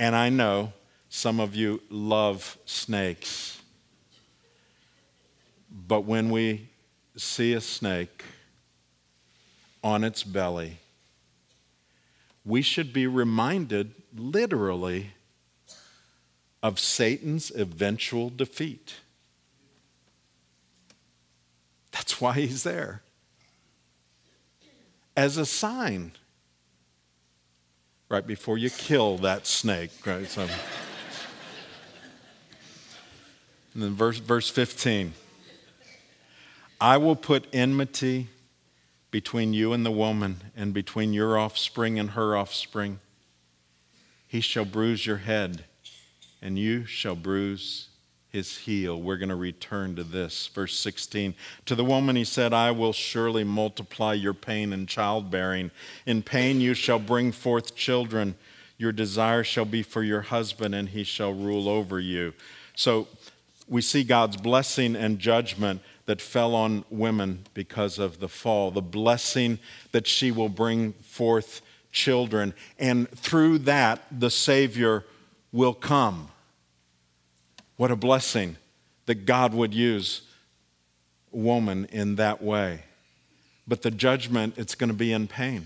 And 0.00 0.16
I 0.16 0.30
know 0.30 0.72
some 1.08 1.38
of 1.38 1.54
you 1.54 1.80
love 1.90 2.58
snakes. 2.66 3.60
But 5.70 6.00
when 6.00 6.28
we 6.28 6.68
see 7.16 7.52
a 7.52 7.60
snake 7.60 8.24
on 9.84 10.02
its 10.02 10.24
belly, 10.24 10.78
we 12.44 12.62
should 12.62 12.92
be 12.92 13.06
reminded 13.06 13.94
literally 14.12 15.12
of 16.64 16.80
Satan's 16.80 17.52
eventual 17.52 18.28
defeat. 18.28 18.94
That's 22.00 22.18
why 22.18 22.32
he's 22.32 22.62
there. 22.62 23.02
As 25.14 25.36
a 25.36 25.44
sign. 25.44 26.12
Right 28.08 28.26
before 28.26 28.56
you 28.56 28.70
kill 28.70 29.18
that 29.18 29.46
snake, 29.46 29.90
right? 30.06 30.26
So, 30.26 30.40
and 33.74 33.82
then 33.82 33.94
verse, 33.94 34.16
verse 34.16 34.48
15 34.48 35.12
I 36.80 36.96
will 36.96 37.16
put 37.16 37.46
enmity 37.52 38.28
between 39.10 39.52
you 39.52 39.74
and 39.74 39.84
the 39.84 39.90
woman, 39.90 40.40
and 40.56 40.72
between 40.72 41.12
your 41.12 41.38
offspring 41.38 41.98
and 41.98 42.12
her 42.12 42.34
offspring. 42.34 43.00
He 44.26 44.40
shall 44.40 44.64
bruise 44.64 45.04
your 45.04 45.18
head, 45.18 45.66
and 46.40 46.58
you 46.58 46.86
shall 46.86 47.14
bruise 47.14 47.88
his 48.30 48.58
heel. 48.58 49.00
We're 49.00 49.16
going 49.16 49.28
to 49.28 49.36
return 49.36 49.96
to 49.96 50.04
this. 50.04 50.46
Verse 50.48 50.78
16. 50.78 51.34
To 51.66 51.74
the 51.74 51.84
woman 51.84 52.16
he 52.16 52.24
said, 52.24 52.52
I 52.52 52.70
will 52.70 52.92
surely 52.92 53.44
multiply 53.44 54.14
your 54.14 54.34
pain 54.34 54.72
in 54.72 54.86
childbearing. 54.86 55.70
In 56.06 56.22
pain 56.22 56.60
you 56.60 56.74
shall 56.74 56.98
bring 56.98 57.32
forth 57.32 57.74
children. 57.74 58.36
Your 58.78 58.92
desire 58.92 59.44
shall 59.44 59.64
be 59.64 59.82
for 59.82 60.02
your 60.02 60.22
husband, 60.22 60.74
and 60.74 60.88
he 60.88 61.04
shall 61.04 61.32
rule 61.32 61.68
over 61.68 62.00
you. 62.00 62.32
So 62.74 63.08
we 63.68 63.82
see 63.82 64.04
God's 64.04 64.36
blessing 64.36 64.96
and 64.96 65.18
judgment 65.18 65.82
that 66.06 66.20
fell 66.20 66.54
on 66.54 66.84
women 66.90 67.44
because 67.54 67.98
of 67.98 68.20
the 68.20 68.28
fall, 68.28 68.70
the 68.70 68.80
blessing 68.80 69.58
that 69.92 70.06
she 70.06 70.30
will 70.30 70.48
bring 70.48 70.92
forth 70.94 71.62
children, 71.92 72.54
and 72.78 73.08
through 73.10 73.58
that, 73.58 74.02
the 74.10 74.30
Savior 74.30 75.04
will 75.52 75.74
come. 75.74 76.28
What 77.80 77.90
a 77.90 77.96
blessing 77.96 78.58
that 79.06 79.24
God 79.24 79.54
would 79.54 79.72
use 79.72 80.20
woman 81.32 81.86
in 81.86 82.16
that 82.16 82.42
way. 82.42 82.82
But 83.66 83.80
the 83.80 83.90
judgment, 83.90 84.58
it's 84.58 84.74
going 84.74 84.90
to 84.90 84.94
be 84.94 85.14
in 85.14 85.26
pain. 85.26 85.64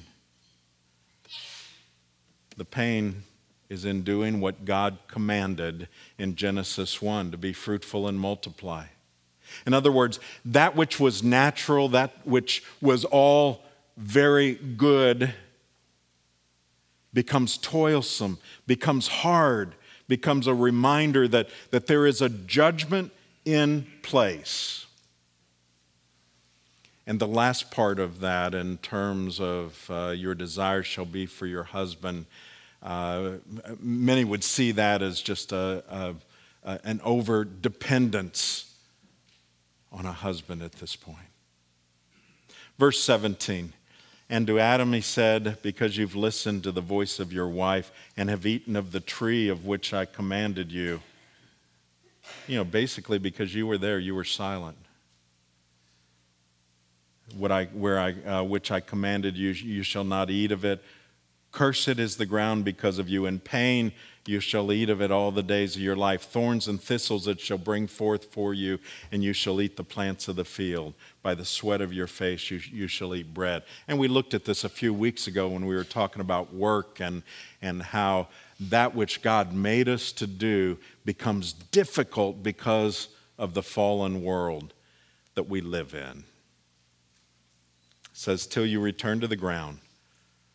The 2.56 2.64
pain 2.64 3.24
is 3.68 3.84
in 3.84 4.02
doing 4.02 4.40
what 4.40 4.64
God 4.64 4.98
commanded 5.08 5.88
in 6.16 6.36
Genesis 6.36 7.02
1 7.02 7.32
to 7.32 7.36
be 7.36 7.52
fruitful 7.52 8.06
and 8.06 8.16
multiply. 8.16 8.84
In 9.66 9.74
other 9.74 9.90
words, 9.90 10.20
that 10.44 10.76
which 10.76 11.00
was 11.00 11.24
natural, 11.24 11.88
that 11.88 12.12
which 12.24 12.62
was 12.80 13.04
all 13.04 13.60
very 13.96 14.54
good, 14.54 15.34
becomes 17.12 17.56
toilsome, 17.58 18.38
becomes 18.68 19.08
hard, 19.08 19.74
becomes 20.08 20.46
a 20.46 20.54
reminder 20.54 21.26
that, 21.28 21.48
that 21.70 21.86
there 21.86 22.06
is 22.06 22.20
a 22.20 22.28
judgment 22.28 23.12
in 23.44 23.86
place. 24.02 24.86
And 27.06 27.20
the 27.20 27.26
last 27.26 27.70
part 27.70 27.98
of 27.98 28.20
that, 28.20 28.54
in 28.54 28.78
terms 28.78 29.40
of 29.40 29.90
uh, 29.90 30.14
your 30.16 30.34
desire 30.34 30.82
shall 30.82 31.04
be 31.04 31.26
for 31.26 31.46
your 31.46 31.64
husband, 31.64 32.26
uh, 32.82 33.32
many 33.78 34.24
would 34.24 34.44
see 34.44 34.72
that 34.72 35.02
as 35.02 35.20
just 35.20 35.52
a, 35.52 35.84
a, 35.88 36.14
a, 36.64 36.80
an 36.84 37.00
over 37.04 37.44
dependence 37.44 38.74
on 39.92 40.06
a 40.06 40.12
husband 40.12 40.62
at 40.62 40.72
this 40.72 40.96
point. 40.96 41.18
Verse 42.78 43.02
17 43.02 43.72
And 44.30 44.46
to 44.46 44.58
Adam 44.58 44.92
he 44.92 45.00
said, 45.00 45.58
Because 45.62 45.96
you've 45.96 46.16
listened 46.16 46.62
to 46.62 46.72
the 46.72 46.80
voice 46.80 47.18
of 47.18 47.32
your 47.32 47.48
wife 47.48 47.92
and 48.16 48.30
have 48.30 48.46
eaten 48.46 48.76
of 48.76 48.92
the 48.92 49.00
tree 49.00 49.48
of 49.48 49.66
which 49.66 49.92
I 49.92 50.04
commanded 50.04 50.72
you. 50.72 51.00
You 52.46 52.56
know, 52.56 52.64
basically, 52.64 53.18
because 53.18 53.54
you 53.54 53.66
were 53.66 53.78
there, 53.78 53.98
you 53.98 54.14
were 54.14 54.24
silent. 54.24 54.78
What 57.36 57.52
I, 57.52 57.66
where 57.66 57.98
I, 57.98 58.12
uh, 58.12 58.42
which 58.42 58.70
I 58.70 58.80
commanded 58.80 59.36
you, 59.36 59.50
you 59.50 59.82
shall 59.82 60.04
not 60.04 60.30
eat 60.30 60.52
of 60.52 60.64
it. 60.64 60.82
Cursed 61.52 61.98
is 61.98 62.16
the 62.16 62.26
ground 62.26 62.64
because 62.64 62.98
of 62.98 63.08
you. 63.08 63.26
In 63.26 63.40
pain 63.40 63.92
you 64.26 64.40
shall 64.40 64.72
eat 64.72 64.88
of 64.88 65.02
it 65.02 65.10
all 65.10 65.30
the 65.30 65.42
days 65.42 65.76
of 65.76 65.82
your 65.82 65.96
life. 65.96 66.22
Thorns 66.22 66.66
and 66.66 66.80
thistles 66.80 67.26
it 67.26 67.40
shall 67.40 67.58
bring 67.58 67.86
forth 67.86 68.32
for 68.32 68.54
you, 68.54 68.78
and 69.12 69.22
you 69.22 69.32
shall 69.32 69.60
eat 69.60 69.76
the 69.76 69.84
plants 69.84 70.28
of 70.28 70.36
the 70.36 70.44
field. 70.44 70.94
By 71.22 71.34
the 71.34 71.44
sweat 71.44 71.80
of 71.80 71.92
your 71.92 72.06
face 72.06 72.50
you, 72.50 72.60
you 72.70 72.88
shall 72.88 73.14
eat 73.14 73.34
bread. 73.34 73.64
And 73.86 73.98
we 73.98 74.08
looked 74.08 74.34
at 74.34 74.44
this 74.44 74.64
a 74.64 74.68
few 74.68 74.94
weeks 74.94 75.26
ago 75.26 75.48
when 75.48 75.66
we 75.66 75.74
were 75.74 75.84
talking 75.84 76.20
about 76.20 76.54
work 76.54 77.00
and, 77.00 77.22
and 77.60 77.82
how 77.82 78.28
that 78.58 78.94
which 78.94 79.20
God 79.20 79.52
made 79.52 79.88
us 79.88 80.12
to 80.12 80.26
do 80.26 80.78
becomes 81.04 81.52
difficult 81.52 82.42
because 82.42 83.08
of 83.38 83.52
the 83.52 83.62
fallen 83.62 84.22
world 84.22 84.72
that 85.34 85.48
we 85.48 85.60
live 85.60 85.94
in. 85.94 86.24
It 88.04 88.14
says, 88.14 88.46
Till 88.46 88.64
you 88.64 88.80
return 88.80 89.20
to 89.20 89.26
the 89.26 89.36
ground 89.36 89.80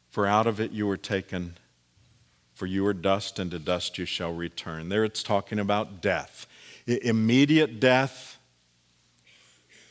for 0.09 0.25
out 0.25 0.47
of 0.47 0.59
it 0.59 0.71
you 0.71 0.87
were 0.87 0.97
taken, 0.97 1.55
for 2.59 2.65
you 2.65 2.85
are 2.85 2.93
dust, 2.93 3.39
and 3.39 3.49
to 3.51 3.57
dust 3.57 3.97
you 3.97 4.03
shall 4.03 4.33
return. 4.33 4.89
There 4.89 5.05
it's 5.05 5.23
talking 5.23 5.59
about 5.59 6.01
death. 6.01 6.45
Immediate 6.85 7.79
death, 7.79 8.37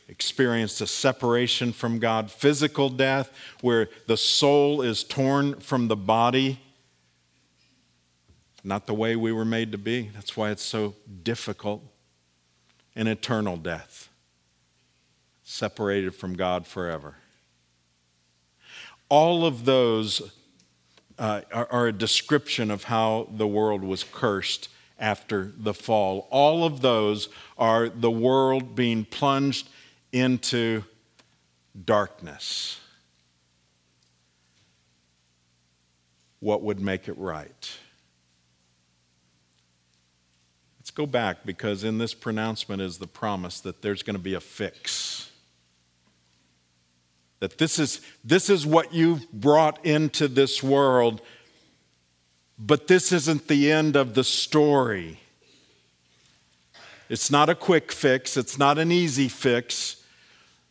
experienced 0.07 0.79
a 0.79 0.85
separation 0.85 1.73
from 1.73 1.97
God, 1.97 2.29
physical 2.29 2.89
death, 2.89 3.31
where 3.61 3.89
the 4.05 4.17
soul 4.17 4.83
is 4.83 5.03
torn 5.03 5.59
from 5.59 5.87
the 5.87 5.95
body. 5.95 6.59
Not 8.63 8.85
the 8.85 8.93
way 8.93 9.15
we 9.15 9.31
were 9.31 9.45
made 9.45 9.71
to 9.71 9.79
be. 9.79 10.11
That's 10.13 10.37
why 10.37 10.51
it's 10.51 10.61
so 10.61 10.93
difficult. 11.23 11.81
An 12.95 13.07
eternal 13.07 13.57
death, 13.57 14.09
separated 15.43 16.13
from 16.13 16.35
God 16.35 16.67
forever. 16.67 17.15
All 19.09 19.43
of 19.43 19.65
those 19.65 20.33
uh, 21.19 21.41
are, 21.53 21.67
are 21.69 21.87
a 21.87 21.93
description 21.93 22.71
of 22.71 22.85
how 22.85 23.27
the 23.29 23.45
world 23.45 23.83
was 23.83 24.03
cursed 24.03 24.69
after 24.97 25.51
the 25.57 25.73
fall. 25.73 26.27
All 26.31 26.63
of 26.63 26.81
those 26.81 27.29
are 27.57 27.89
the 27.89 28.09
world 28.09 28.73
being 28.75 29.05
plunged 29.05 29.69
into 30.11 30.83
darkness. 31.85 32.79
What 36.39 36.63
would 36.63 36.79
make 36.79 37.07
it 37.09 37.17
right? 37.17 37.77
Let's 40.79 40.91
go 40.91 41.05
back 41.05 41.45
because 41.45 41.83
in 41.83 41.97
this 41.97 42.13
pronouncement 42.13 42.81
is 42.81 42.97
the 42.97 43.07
promise 43.07 43.59
that 43.59 43.81
there's 43.81 44.03
going 44.03 44.15
to 44.15 44.21
be 44.21 44.33
a 44.33 44.39
fix 44.39 45.28
that 47.39 47.57
this 47.57 47.79
is, 47.79 48.01
this 48.23 48.49
is 48.49 48.65
what 48.65 48.93
you've 48.93 49.31
brought 49.31 49.83
into 49.85 50.27
this 50.27 50.61
world, 50.61 51.21
but 52.57 52.87
this 52.87 53.11
isn't 53.11 53.47
the 53.47 53.71
end 53.71 53.95
of 53.95 54.13
the 54.13 54.23
story. 54.23 55.19
It's 57.07 57.31
not 57.31 57.49
a 57.49 57.55
quick 57.55 57.91
fix, 57.91 58.37
it's 58.37 58.57
not 58.57 58.77
an 58.77 58.91
easy 58.91 59.29
fix, 59.29 60.03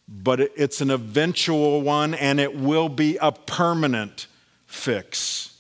but 0.07 0.41
it's 0.41 0.81
an 0.81 0.91
eventual 0.91 1.83
one 1.83 2.15
and 2.15 2.39
it 2.39 2.55
will 2.55 2.89
be 2.89 3.19
a 3.21 3.33
permanent 3.33 4.27
fix. 4.67 5.57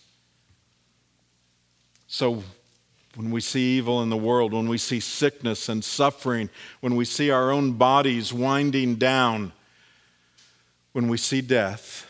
So, 2.06 2.42
when 3.14 3.30
we 3.30 3.40
see 3.40 3.78
evil 3.78 4.00
in 4.02 4.10
the 4.10 4.16
world, 4.16 4.52
when 4.52 4.68
we 4.68 4.78
see 4.78 5.00
sickness 5.00 5.68
and 5.68 5.82
suffering, 5.82 6.50
when 6.80 6.94
we 6.94 7.04
see 7.04 7.30
our 7.30 7.50
own 7.50 7.72
bodies 7.72 8.32
winding 8.32 8.94
down, 8.94 9.52
when 10.92 11.08
we 11.08 11.16
see 11.16 11.40
death, 11.40 12.06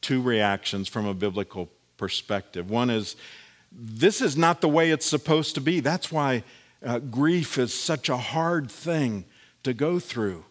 two 0.00 0.22
reactions 0.22 0.88
from 0.88 1.06
a 1.06 1.14
biblical 1.14 1.68
perspective. 1.96 2.70
One 2.70 2.90
is, 2.90 3.16
this 3.70 4.20
is 4.20 4.36
not 4.36 4.60
the 4.60 4.68
way 4.68 4.90
it's 4.90 5.06
supposed 5.06 5.54
to 5.56 5.60
be. 5.60 5.80
That's 5.80 6.10
why 6.10 6.42
uh, 6.84 6.98
grief 6.98 7.58
is 7.58 7.74
such 7.74 8.08
a 8.08 8.16
hard 8.16 8.70
thing 8.70 9.24
to 9.62 9.74
go 9.74 9.98
through, 9.98 10.44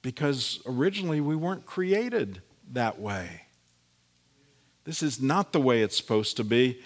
because 0.00 0.60
originally 0.66 1.20
we 1.20 1.36
weren't 1.36 1.66
created 1.66 2.40
that 2.72 2.98
way. 2.98 3.42
This 4.84 5.02
is 5.02 5.20
not 5.20 5.52
the 5.52 5.60
way 5.60 5.82
it's 5.82 5.96
supposed 5.96 6.38
to 6.38 6.44
be. 6.44 6.80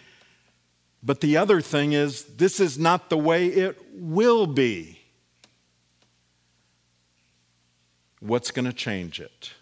But 1.03 1.21
the 1.21 1.37
other 1.37 1.61
thing 1.61 1.93
is, 1.93 2.25
this 2.25 2.59
is 2.59 2.79
not 2.79 3.11
the 3.11 3.17
way 3.17 3.47
it 3.47 3.79
will 3.93 4.47
be. 4.47 5.01
What's 8.21 8.51
going 8.51 8.65
to 8.65 8.73
change 8.73 9.21
it? 9.21 9.53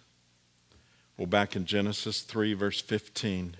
Well, 1.16 1.26
back 1.26 1.56
in 1.56 1.64
Genesis 1.64 2.22
3, 2.22 2.54
verse 2.54 2.80
15, 2.80 3.56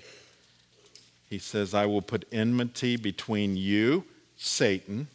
he 1.29 1.39
says, 1.39 1.75
I 1.75 1.87
will 1.87 2.03
put 2.03 2.27
enmity 2.33 2.97
between 2.97 3.57
you, 3.57 4.05
Satan, 4.37 5.09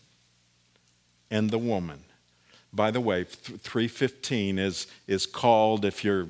and 1.31 1.49
the 1.49 1.57
woman. 1.57 2.03
By 2.73 2.91
the 2.91 3.01
way, 3.01 3.23
315 3.23 4.59
is, 4.59 4.87
is 5.07 5.25
called, 5.25 5.85
if 5.85 6.03
you're 6.03 6.27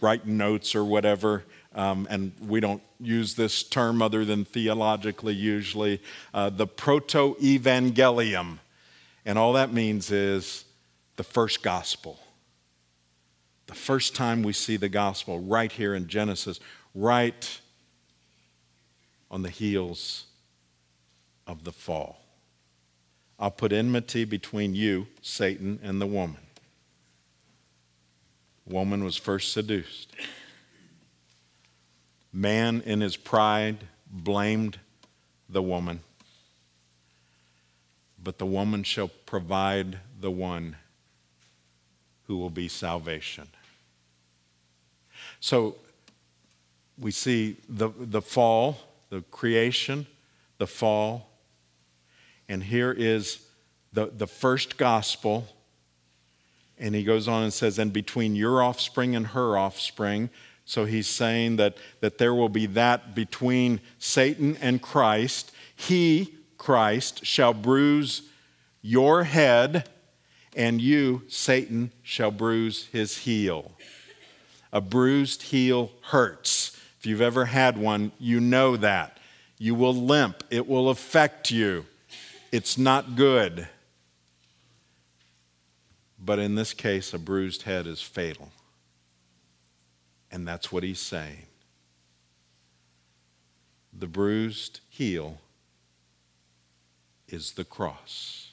writing 0.00 0.36
notes 0.36 0.74
or 0.74 0.84
whatever, 0.84 1.44
um, 1.74 2.06
and 2.10 2.32
we 2.40 2.60
don't 2.60 2.82
use 3.00 3.34
this 3.34 3.62
term 3.62 4.02
other 4.02 4.24
than 4.24 4.44
theologically 4.44 5.34
usually, 5.34 6.00
uh, 6.34 6.50
the 6.50 6.66
proto 6.66 7.36
evangelium. 7.40 8.58
And 9.24 9.38
all 9.38 9.52
that 9.54 9.72
means 9.72 10.10
is 10.10 10.64
the 11.16 11.24
first 11.24 11.62
gospel. 11.62 12.18
The 13.68 13.74
first 13.74 14.16
time 14.16 14.42
we 14.42 14.54
see 14.54 14.76
the 14.76 14.88
gospel 14.88 15.38
right 15.38 15.70
here 15.70 15.94
in 15.94 16.08
Genesis, 16.08 16.58
right 16.94 17.60
on 19.30 19.42
the 19.42 19.50
heels 19.50 20.24
of 21.46 21.64
the 21.64 21.72
fall. 21.72 22.24
I'll 23.38 23.50
put 23.50 23.72
enmity 23.72 24.24
between 24.24 24.74
you, 24.74 25.06
Satan, 25.20 25.78
and 25.82 26.00
the 26.00 26.06
woman. 26.06 26.40
Woman 28.66 29.04
was 29.04 29.18
first 29.18 29.52
seduced. 29.52 30.12
Man, 32.32 32.82
in 32.86 33.02
his 33.02 33.16
pride, 33.16 33.84
blamed 34.10 34.78
the 35.48 35.62
woman. 35.62 36.00
But 38.22 38.38
the 38.38 38.46
woman 38.46 38.82
shall 38.82 39.08
provide 39.26 39.98
the 40.18 40.30
one 40.30 40.76
who 42.24 42.38
will 42.38 42.50
be 42.50 42.68
salvation. 42.68 43.48
So 45.40 45.76
we 46.98 47.10
see 47.10 47.56
the, 47.68 47.90
the 47.96 48.22
fall, 48.22 48.78
the 49.10 49.22
creation, 49.30 50.06
the 50.58 50.66
fall, 50.66 51.30
and 52.48 52.62
here 52.62 52.92
is 52.92 53.44
the, 53.92 54.06
the 54.06 54.26
first 54.26 54.78
gospel. 54.78 55.46
And 56.78 56.94
he 56.94 57.04
goes 57.04 57.28
on 57.28 57.42
and 57.42 57.52
says, 57.52 57.78
and 57.78 57.92
between 57.92 58.36
your 58.36 58.62
offspring 58.62 59.16
and 59.16 59.28
her 59.28 59.58
offspring. 59.58 60.30
So 60.64 60.84
he's 60.84 61.08
saying 61.08 61.56
that, 61.56 61.76
that 62.00 62.18
there 62.18 62.34
will 62.34 62.48
be 62.48 62.66
that 62.66 63.14
between 63.14 63.80
Satan 63.98 64.56
and 64.60 64.80
Christ. 64.80 65.50
He, 65.74 66.34
Christ, 66.56 67.24
shall 67.24 67.52
bruise 67.52 68.22
your 68.80 69.24
head, 69.24 69.88
and 70.54 70.80
you, 70.80 71.22
Satan, 71.28 71.92
shall 72.02 72.30
bruise 72.30 72.86
his 72.92 73.18
heel. 73.18 73.72
A 74.72 74.80
bruised 74.80 75.42
heel 75.44 75.92
hurts. 76.02 76.76
If 76.98 77.06
you've 77.06 77.20
ever 77.20 77.46
had 77.46 77.78
one, 77.78 78.12
you 78.18 78.40
know 78.40 78.76
that. 78.76 79.18
You 79.58 79.74
will 79.74 79.94
limp, 79.94 80.44
it 80.50 80.68
will 80.68 80.88
affect 80.90 81.50
you. 81.50 81.86
It's 82.52 82.78
not 82.78 83.16
good. 83.16 83.68
But 86.18 86.38
in 86.38 86.54
this 86.54 86.74
case, 86.74 87.12
a 87.12 87.18
bruised 87.18 87.62
head 87.62 87.86
is 87.86 88.02
fatal. 88.02 88.50
And 90.30 90.46
that's 90.46 90.70
what 90.70 90.82
he's 90.82 91.00
saying. 91.00 91.46
The 93.92 94.06
bruised 94.06 94.80
heel 94.88 95.38
is 97.28 97.52
the 97.52 97.64
cross. 97.64 98.52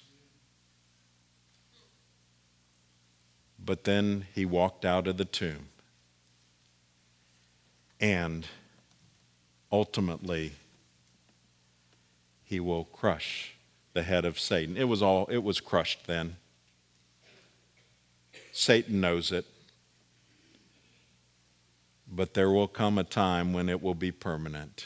But 3.64 3.84
then 3.84 4.28
he 4.34 4.46
walked 4.46 4.86
out 4.86 5.08
of 5.08 5.18
the 5.18 5.26
tomb. 5.26 5.70
And 8.06 8.46
ultimately, 9.72 10.52
he 12.44 12.60
will 12.60 12.84
crush 12.84 13.56
the 13.94 14.04
head 14.04 14.26
of 14.26 14.40
Satan. 14.40 14.78
It 14.78 14.84
was 14.84 15.02
all 15.02 15.26
it 15.26 15.40
was 15.40 15.60
crushed 15.60 16.06
then. 16.06 16.36
Satan 18.52 19.02
knows 19.02 19.32
it. 19.32 19.46
But 22.08 22.36
there 22.36 22.52
will 22.52 22.68
come 22.68 23.00
a 23.00 23.04
time 23.04 23.54
when 23.54 23.70
it 23.70 23.82
will 23.82 23.96
be 23.96 24.12
permanent 24.12 24.86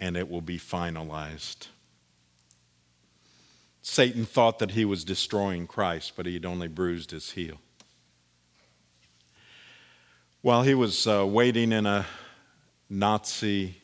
and 0.00 0.16
it 0.16 0.30
will 0.30 0.40
be 0.40 0.58
finalized. 0.58 1.66
Satan 3.82 4.24
thought 4.24 4.58
that 4.60 4.70
he 4.70 4.86
was 4.86 5.04
destroying 5.04 5.66
Christ, 5.66 6.14
but 6.16 6.24
he'd 6.24 6.46
only 6.46 6.66
bruised 6.66 7.10
his 7.10 7.32
heel. 7.32 7.58
While 10.46 10.62
he 10.62 10.74
was 10.74 11.08
uh, 11.08 11.26
waiting 11.26 11.72
in 11.72 11.86
a 11.86 12.06
Nazi 12.88 13.78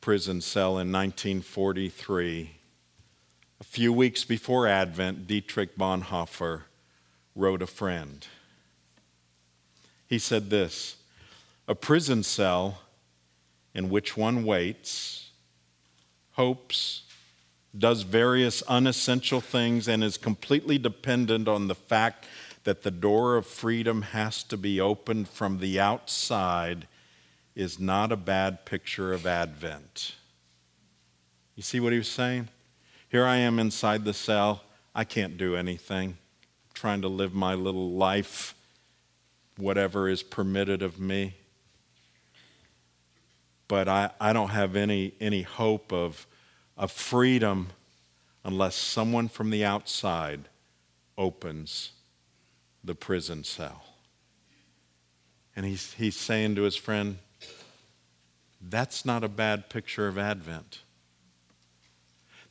prison 0.00 0.40
cell 0.40 0.78
in 0.78 0.92
1943, 0.92 2.52
a 3.58 3.64
few 3.64 3.92
weeks 3.92 4.22
before 4.22 4.68
Advent, 4.68 5.26
Dietrich 5.26 5.76
Bonhoeffer 5.76 6.62
wrote 7.34 7.60
a 7.60 7.66
friend. 7.66 8.24
He 10.06 10.20
said 10.20 10.48
this 10.48 10.94
A 11.66 11.74
prison 11.74 12.22
cell 12.22 12.82
in 13.74 13.90
which 13.90 14.16
one 14.16 14.44
waits, 14.44 15.30
hopes, 16.34 17.02
does 17.76 18.02
various 18.02 18.62
unessential 18.68 19.40
things, 19.40 19.88
and 19.88 20.04
is 20.04 20.16
completely 20.16 20.78
dependent 20.78 21.48
on 21.48 21.66
the 21.66 21.74
fact 21.74 22.26
that 22.64 22.82
the 22.82 22.90
door 22.90 23.36
of 23.36 23.46
freedom 23.46 24.02
has 24.02 24.42
to 24.44 24.56
be 24.56 24.80
opened 24.80 25.28
from 25.28 25.58
the 25.58 25.80
outside 25.80 26.86
is 27.54 27.78
not 27.78 28.12
a 28.12 28.16
bad 28.16 28.64
picture 28.64 29.12
of 29.12 29.26
Advent. 29.26 30.14
You 31.56 31.62
see 31.62 31.80
what 31.80 31.92
he 31.92 31.98
was 31.98 32.08
saying? 32.08 32.48
Here 33.08 33.24
I 33.24 33.36
am 33.36 33.58
inside 33.58 34.04
the 34.04 34.14
cell. 34.14 34.62
I 34.94 35.04
can't 35.04 35.36
do 35.36 35.56
anything. 35.56 36.10
I'm 36.10 36.74
trying 36.74 37.02
to 37.02 37.08
live 37.08 37.34
my 37.34 37.54
little 37.54 37.92
life, 37.92 38.54
whatever 39.56 40.08
is 40.08 40.22
permitted 40.22 40.82
of 40.82 41.00
me. 41.00 41.34
But 43.68 43.88
I, 43.88 44.10
I 44.20 44.32
don't 44.32 44.50
have 44.50 44.76
any, 44.76 45.14
any 45.20 45.42
hope 45.42 45.92
of, 45.92 46.26
of 46.76 46.90
freedom 46.90 47.68
unless 48.44 48.74
someone 48.74 49.28
from 49.28 49.50
the 49.50 49.64
outside 49.64 50.48
opens 51.16 51.92
the 52.82 52.94
prison 52.94 53.44
cell. 53.44 53.84
And 55.54 55.66
he's, 55.66 55.92
he's 55.94 56.16
saying 56.16 56.54
to 56.56 56.62
his 56.62 56.76
friend, 56.76 57.18
that's 58.60 59.04
not 59.04 59.24
a 59.24 59.28
bad 59.28 59.68
picture 59.68 60.06
of 60.06 60.18
Advent. 60.18 60.80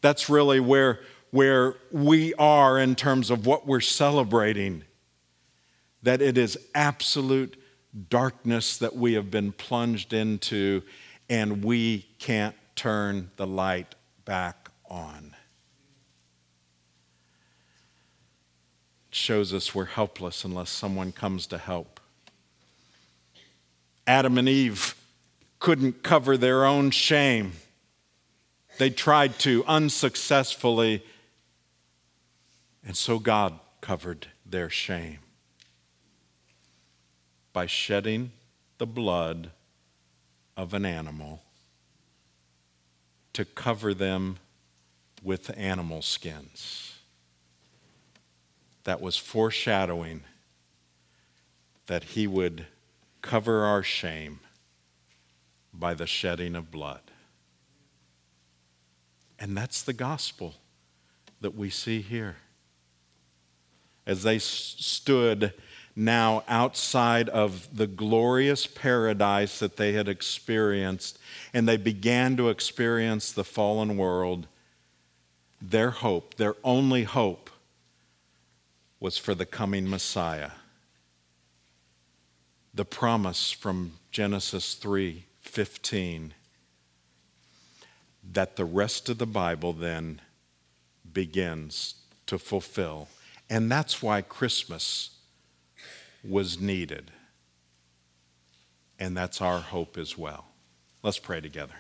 That's 0.02 0.30
really 0.30 0.60
where, 0.60 1.00
where 1.32 1.76
we 1.92 2.34
are 2.36 2.80
in 2.80 2.96
terms 2.96 3.30
of 3.30 3.46
what 3.46 3.68
we're 3.68 3.80
celebrating. 3.80 4.84
That 6.04 6.22
it 6.22 6.38
is 6.38 6.58
absolute 6.74 7.62
darkness 8.10 8.78
that 8.78 8.96
we 8.96 9.14
have 9.14 9.30
been 9.30 9.52
plunged 9.52 10.14
into, 10.14 10.84
and 11.30 11.64
we 11.64 12.08
can't 12.20 12.56
turn 12.76 13.32
the 13.36 13.48
light 13.48 13.96
back 14.26 14.70
on. 14.90 15.36
Shows 19.12 19.54
us 19.54 19.74
we're 19.74 19.86
helpless 19.86 20.44
unless 20.44 20.70
someone 20.70 21.12
comes 21.12 21.48
to 21.48 21.58
help. 21.58 22.00
Adam 24.06 24.38
and 24.38 24.50
Eve 24.50 24.96
couldn't 25.60 26.04
cover 26.04 26.38
their 26.38 26.66
own 26.66 26.92
shame. 26.92 27.54
They 28.78 28.90
tried 28.90 29.38
to 29.40 29.64
unsuccessfully, 29.66 31.04
and 32.86 32.96
so 32.96 33.20
God 33.20 33.60
covered 33.82 34.28
their 34.46 34.70
shame 34.70 35.20
by 37.52 37.66
shedding 37.66 38.32
the 38.78 38.88
blood 38.88 39.52
of 40.56 40.74
an 40.74 40.86
animal 40.86 41.42
to 43.34 43.44
cover 43.46 43.94
them 43.94 44.38
with 45.24 45.56
animal 45.58 46.02
skins. 46.02 46.99
That 48.90 49.02
was 49.02 49.18
foreshadowing 49.18 50.22
that 51.86 52.04
He 52.06 52.26
would 52.26 52.66
cover 53.22 53.64
our 53.64 53.84
shame 53.84 54.40
by 55.72 55.94
the 55.94 56.08
shedding 56.08 56.56
of 56.56 56.72
blood. 56.72 57.02
And 59.38 59.56
that's 59.56 59.84
the 59.84 59.94
gospel 59.94 60.56
that 61.40 61.56
we 61.56 61.70
see 61.70 62.02
here. 62.02 62.38
As 64.08 64.24
they 64.24 64.40
stood 64.40 65.54
now 65.96 66.44
outside 66.48 67.30
of 67.30 67.68
the 67.72 67.86
glorious 67.86 68.66
paradise 68.66 69.60
that 69.60 69.78
they 69.78 69.94
had 69.94 70.10
experienced, 70.10 71.20
and 71.54 71.68
they 71.68 71.78
began 71.78 72.36
to 72.38 72.50
experience 72.50 73.32
the 73.32 73.44
fallen 73.44 73.98
world, 73.98 74.48
their 75.62 75.92
hope, 75.92 76.34
their 76.38 76.56
only 76.64 77.04
hope, 77.04 77.52
was 79.00 79.18
for 79.18 79.34
the 79.34 79.46
coming 79.46 79.90
Messiah. 79.90 80.52
The 82.74 82.86
promise 82.86 83.52
from 83.52 83.94
Genesis 84.12 84.76
3 84.76 85.26
15 85.42 86.34
that 88.32 88.56
the 88.56 88.66
rest 88.66 89.10
of 89.10 89.18
the 89.18 89.26
Bible 89.26 89.74
then 89.74 90.22
begins 91.12 91.96
to 92.28 92.38
fulfill. 92.38 93.08
And 93.50 93.72
that's 93.72 94.04
why 94.04 94.22
Christmas 94.22 95.12
was 96.24 96.60
needed. 96.60 97.12
And 99.00 99.18
that's 99.18 99.42
our 99.42 99.60
hope 99.60 99.98
as 99.98 100.18
well. 100.18 100.46
Let's 101.02 101.18
pray 101.18 101.42
together. 101.42 101.74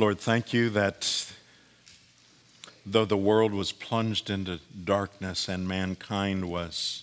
Lord, 0.00 0.18
thank 0.18 0.54
you 0.54 0.70
that 0.70 1.30
though 2.86 3.04
the 3.04 3.18
world 3.18 3.52
was 3.52 3.70
plunged 3.70 4.30
into 4.30 4.58
darkness 4.82 5.46
and 5.46 5.68
mankind 5.68 6.50
was, 6.50 7.02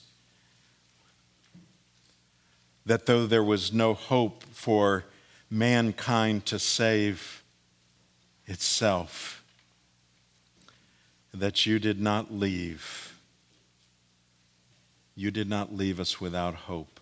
that 2.88 3.06
though 3.06 3.28
there 3.28 3.44
was 3.44 3.72
no 3.72 3.94
hope 3.94 4.44
for 4.46 5.06
mankind 5.48 6.48
to 6.48 6.58
save 6.58 7.44
itself, 8.48 9.44
that 11.36 11.68
you 11.68 11.78
did 11.78 12.02
not 12.02 12.34
leave. 12.34 13.16
You 15.16 15.30
did 15.30 15.48
not 15.48 15.72
leave 15.72 16.00
us 16.00 16.20
without 16.20 16.56
hope. 16.56 17.00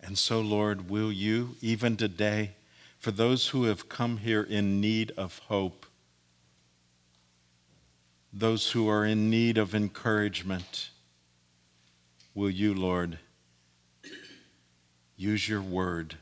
And 0.00 0.16
so, 0.16 0.40
Lord, 0.40 0.88
will 0.88 1.10
you, 1.10 1.56
even 1.60 1.96
today, 1.96 2.52
for 3.06 3.12
those 3.12 3.50
who 3.50 3.62
have 3.66 3.88
come 3.88 4.16
here 4.16 4.42
in 4.42 4.80
need 4.80 5.12
of 5.16 5.38
hope, 5.46 5.86
those 8.32 8.72
who 8.72 8.88
are 8.88 9.04
in 9.04 9.30
need 9.30 9.56
of 9.58 9.76
encouragement, 9.76 10.90
will 12.34 12.50
you, 12.50 12.74
Lord, 12.74 13.20
use 15.16 15.48
your 15.48 15.62
word 15.62 16.16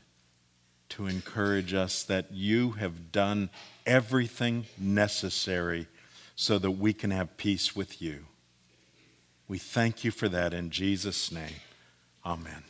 to 0.89 1.07
encourage 1.07 1.73
us 1.73 2.03
that 2.03 2.31
you 2.31 2.73
have 2.73 3.11
done 3.11 3.49
everything 3.87 4.67
necessary 4.77 5.87
so 6.35 6.59
that 6.59 6.69
we 6.69 6.93
can 6.93 7.09
have 7.09 7.35
peace 7.35 7.75
with 7.75 7.99
you. 7.99 8.25
We 9.47 9.57
thank 9.57 10.03
you 10.03 10.11
for 10.11 10.29
that 10.29 10.53
in 10.53 10.69
Jesus' 10.69 11.31
name. 11.31 11.61
Amen. 12.23 12.63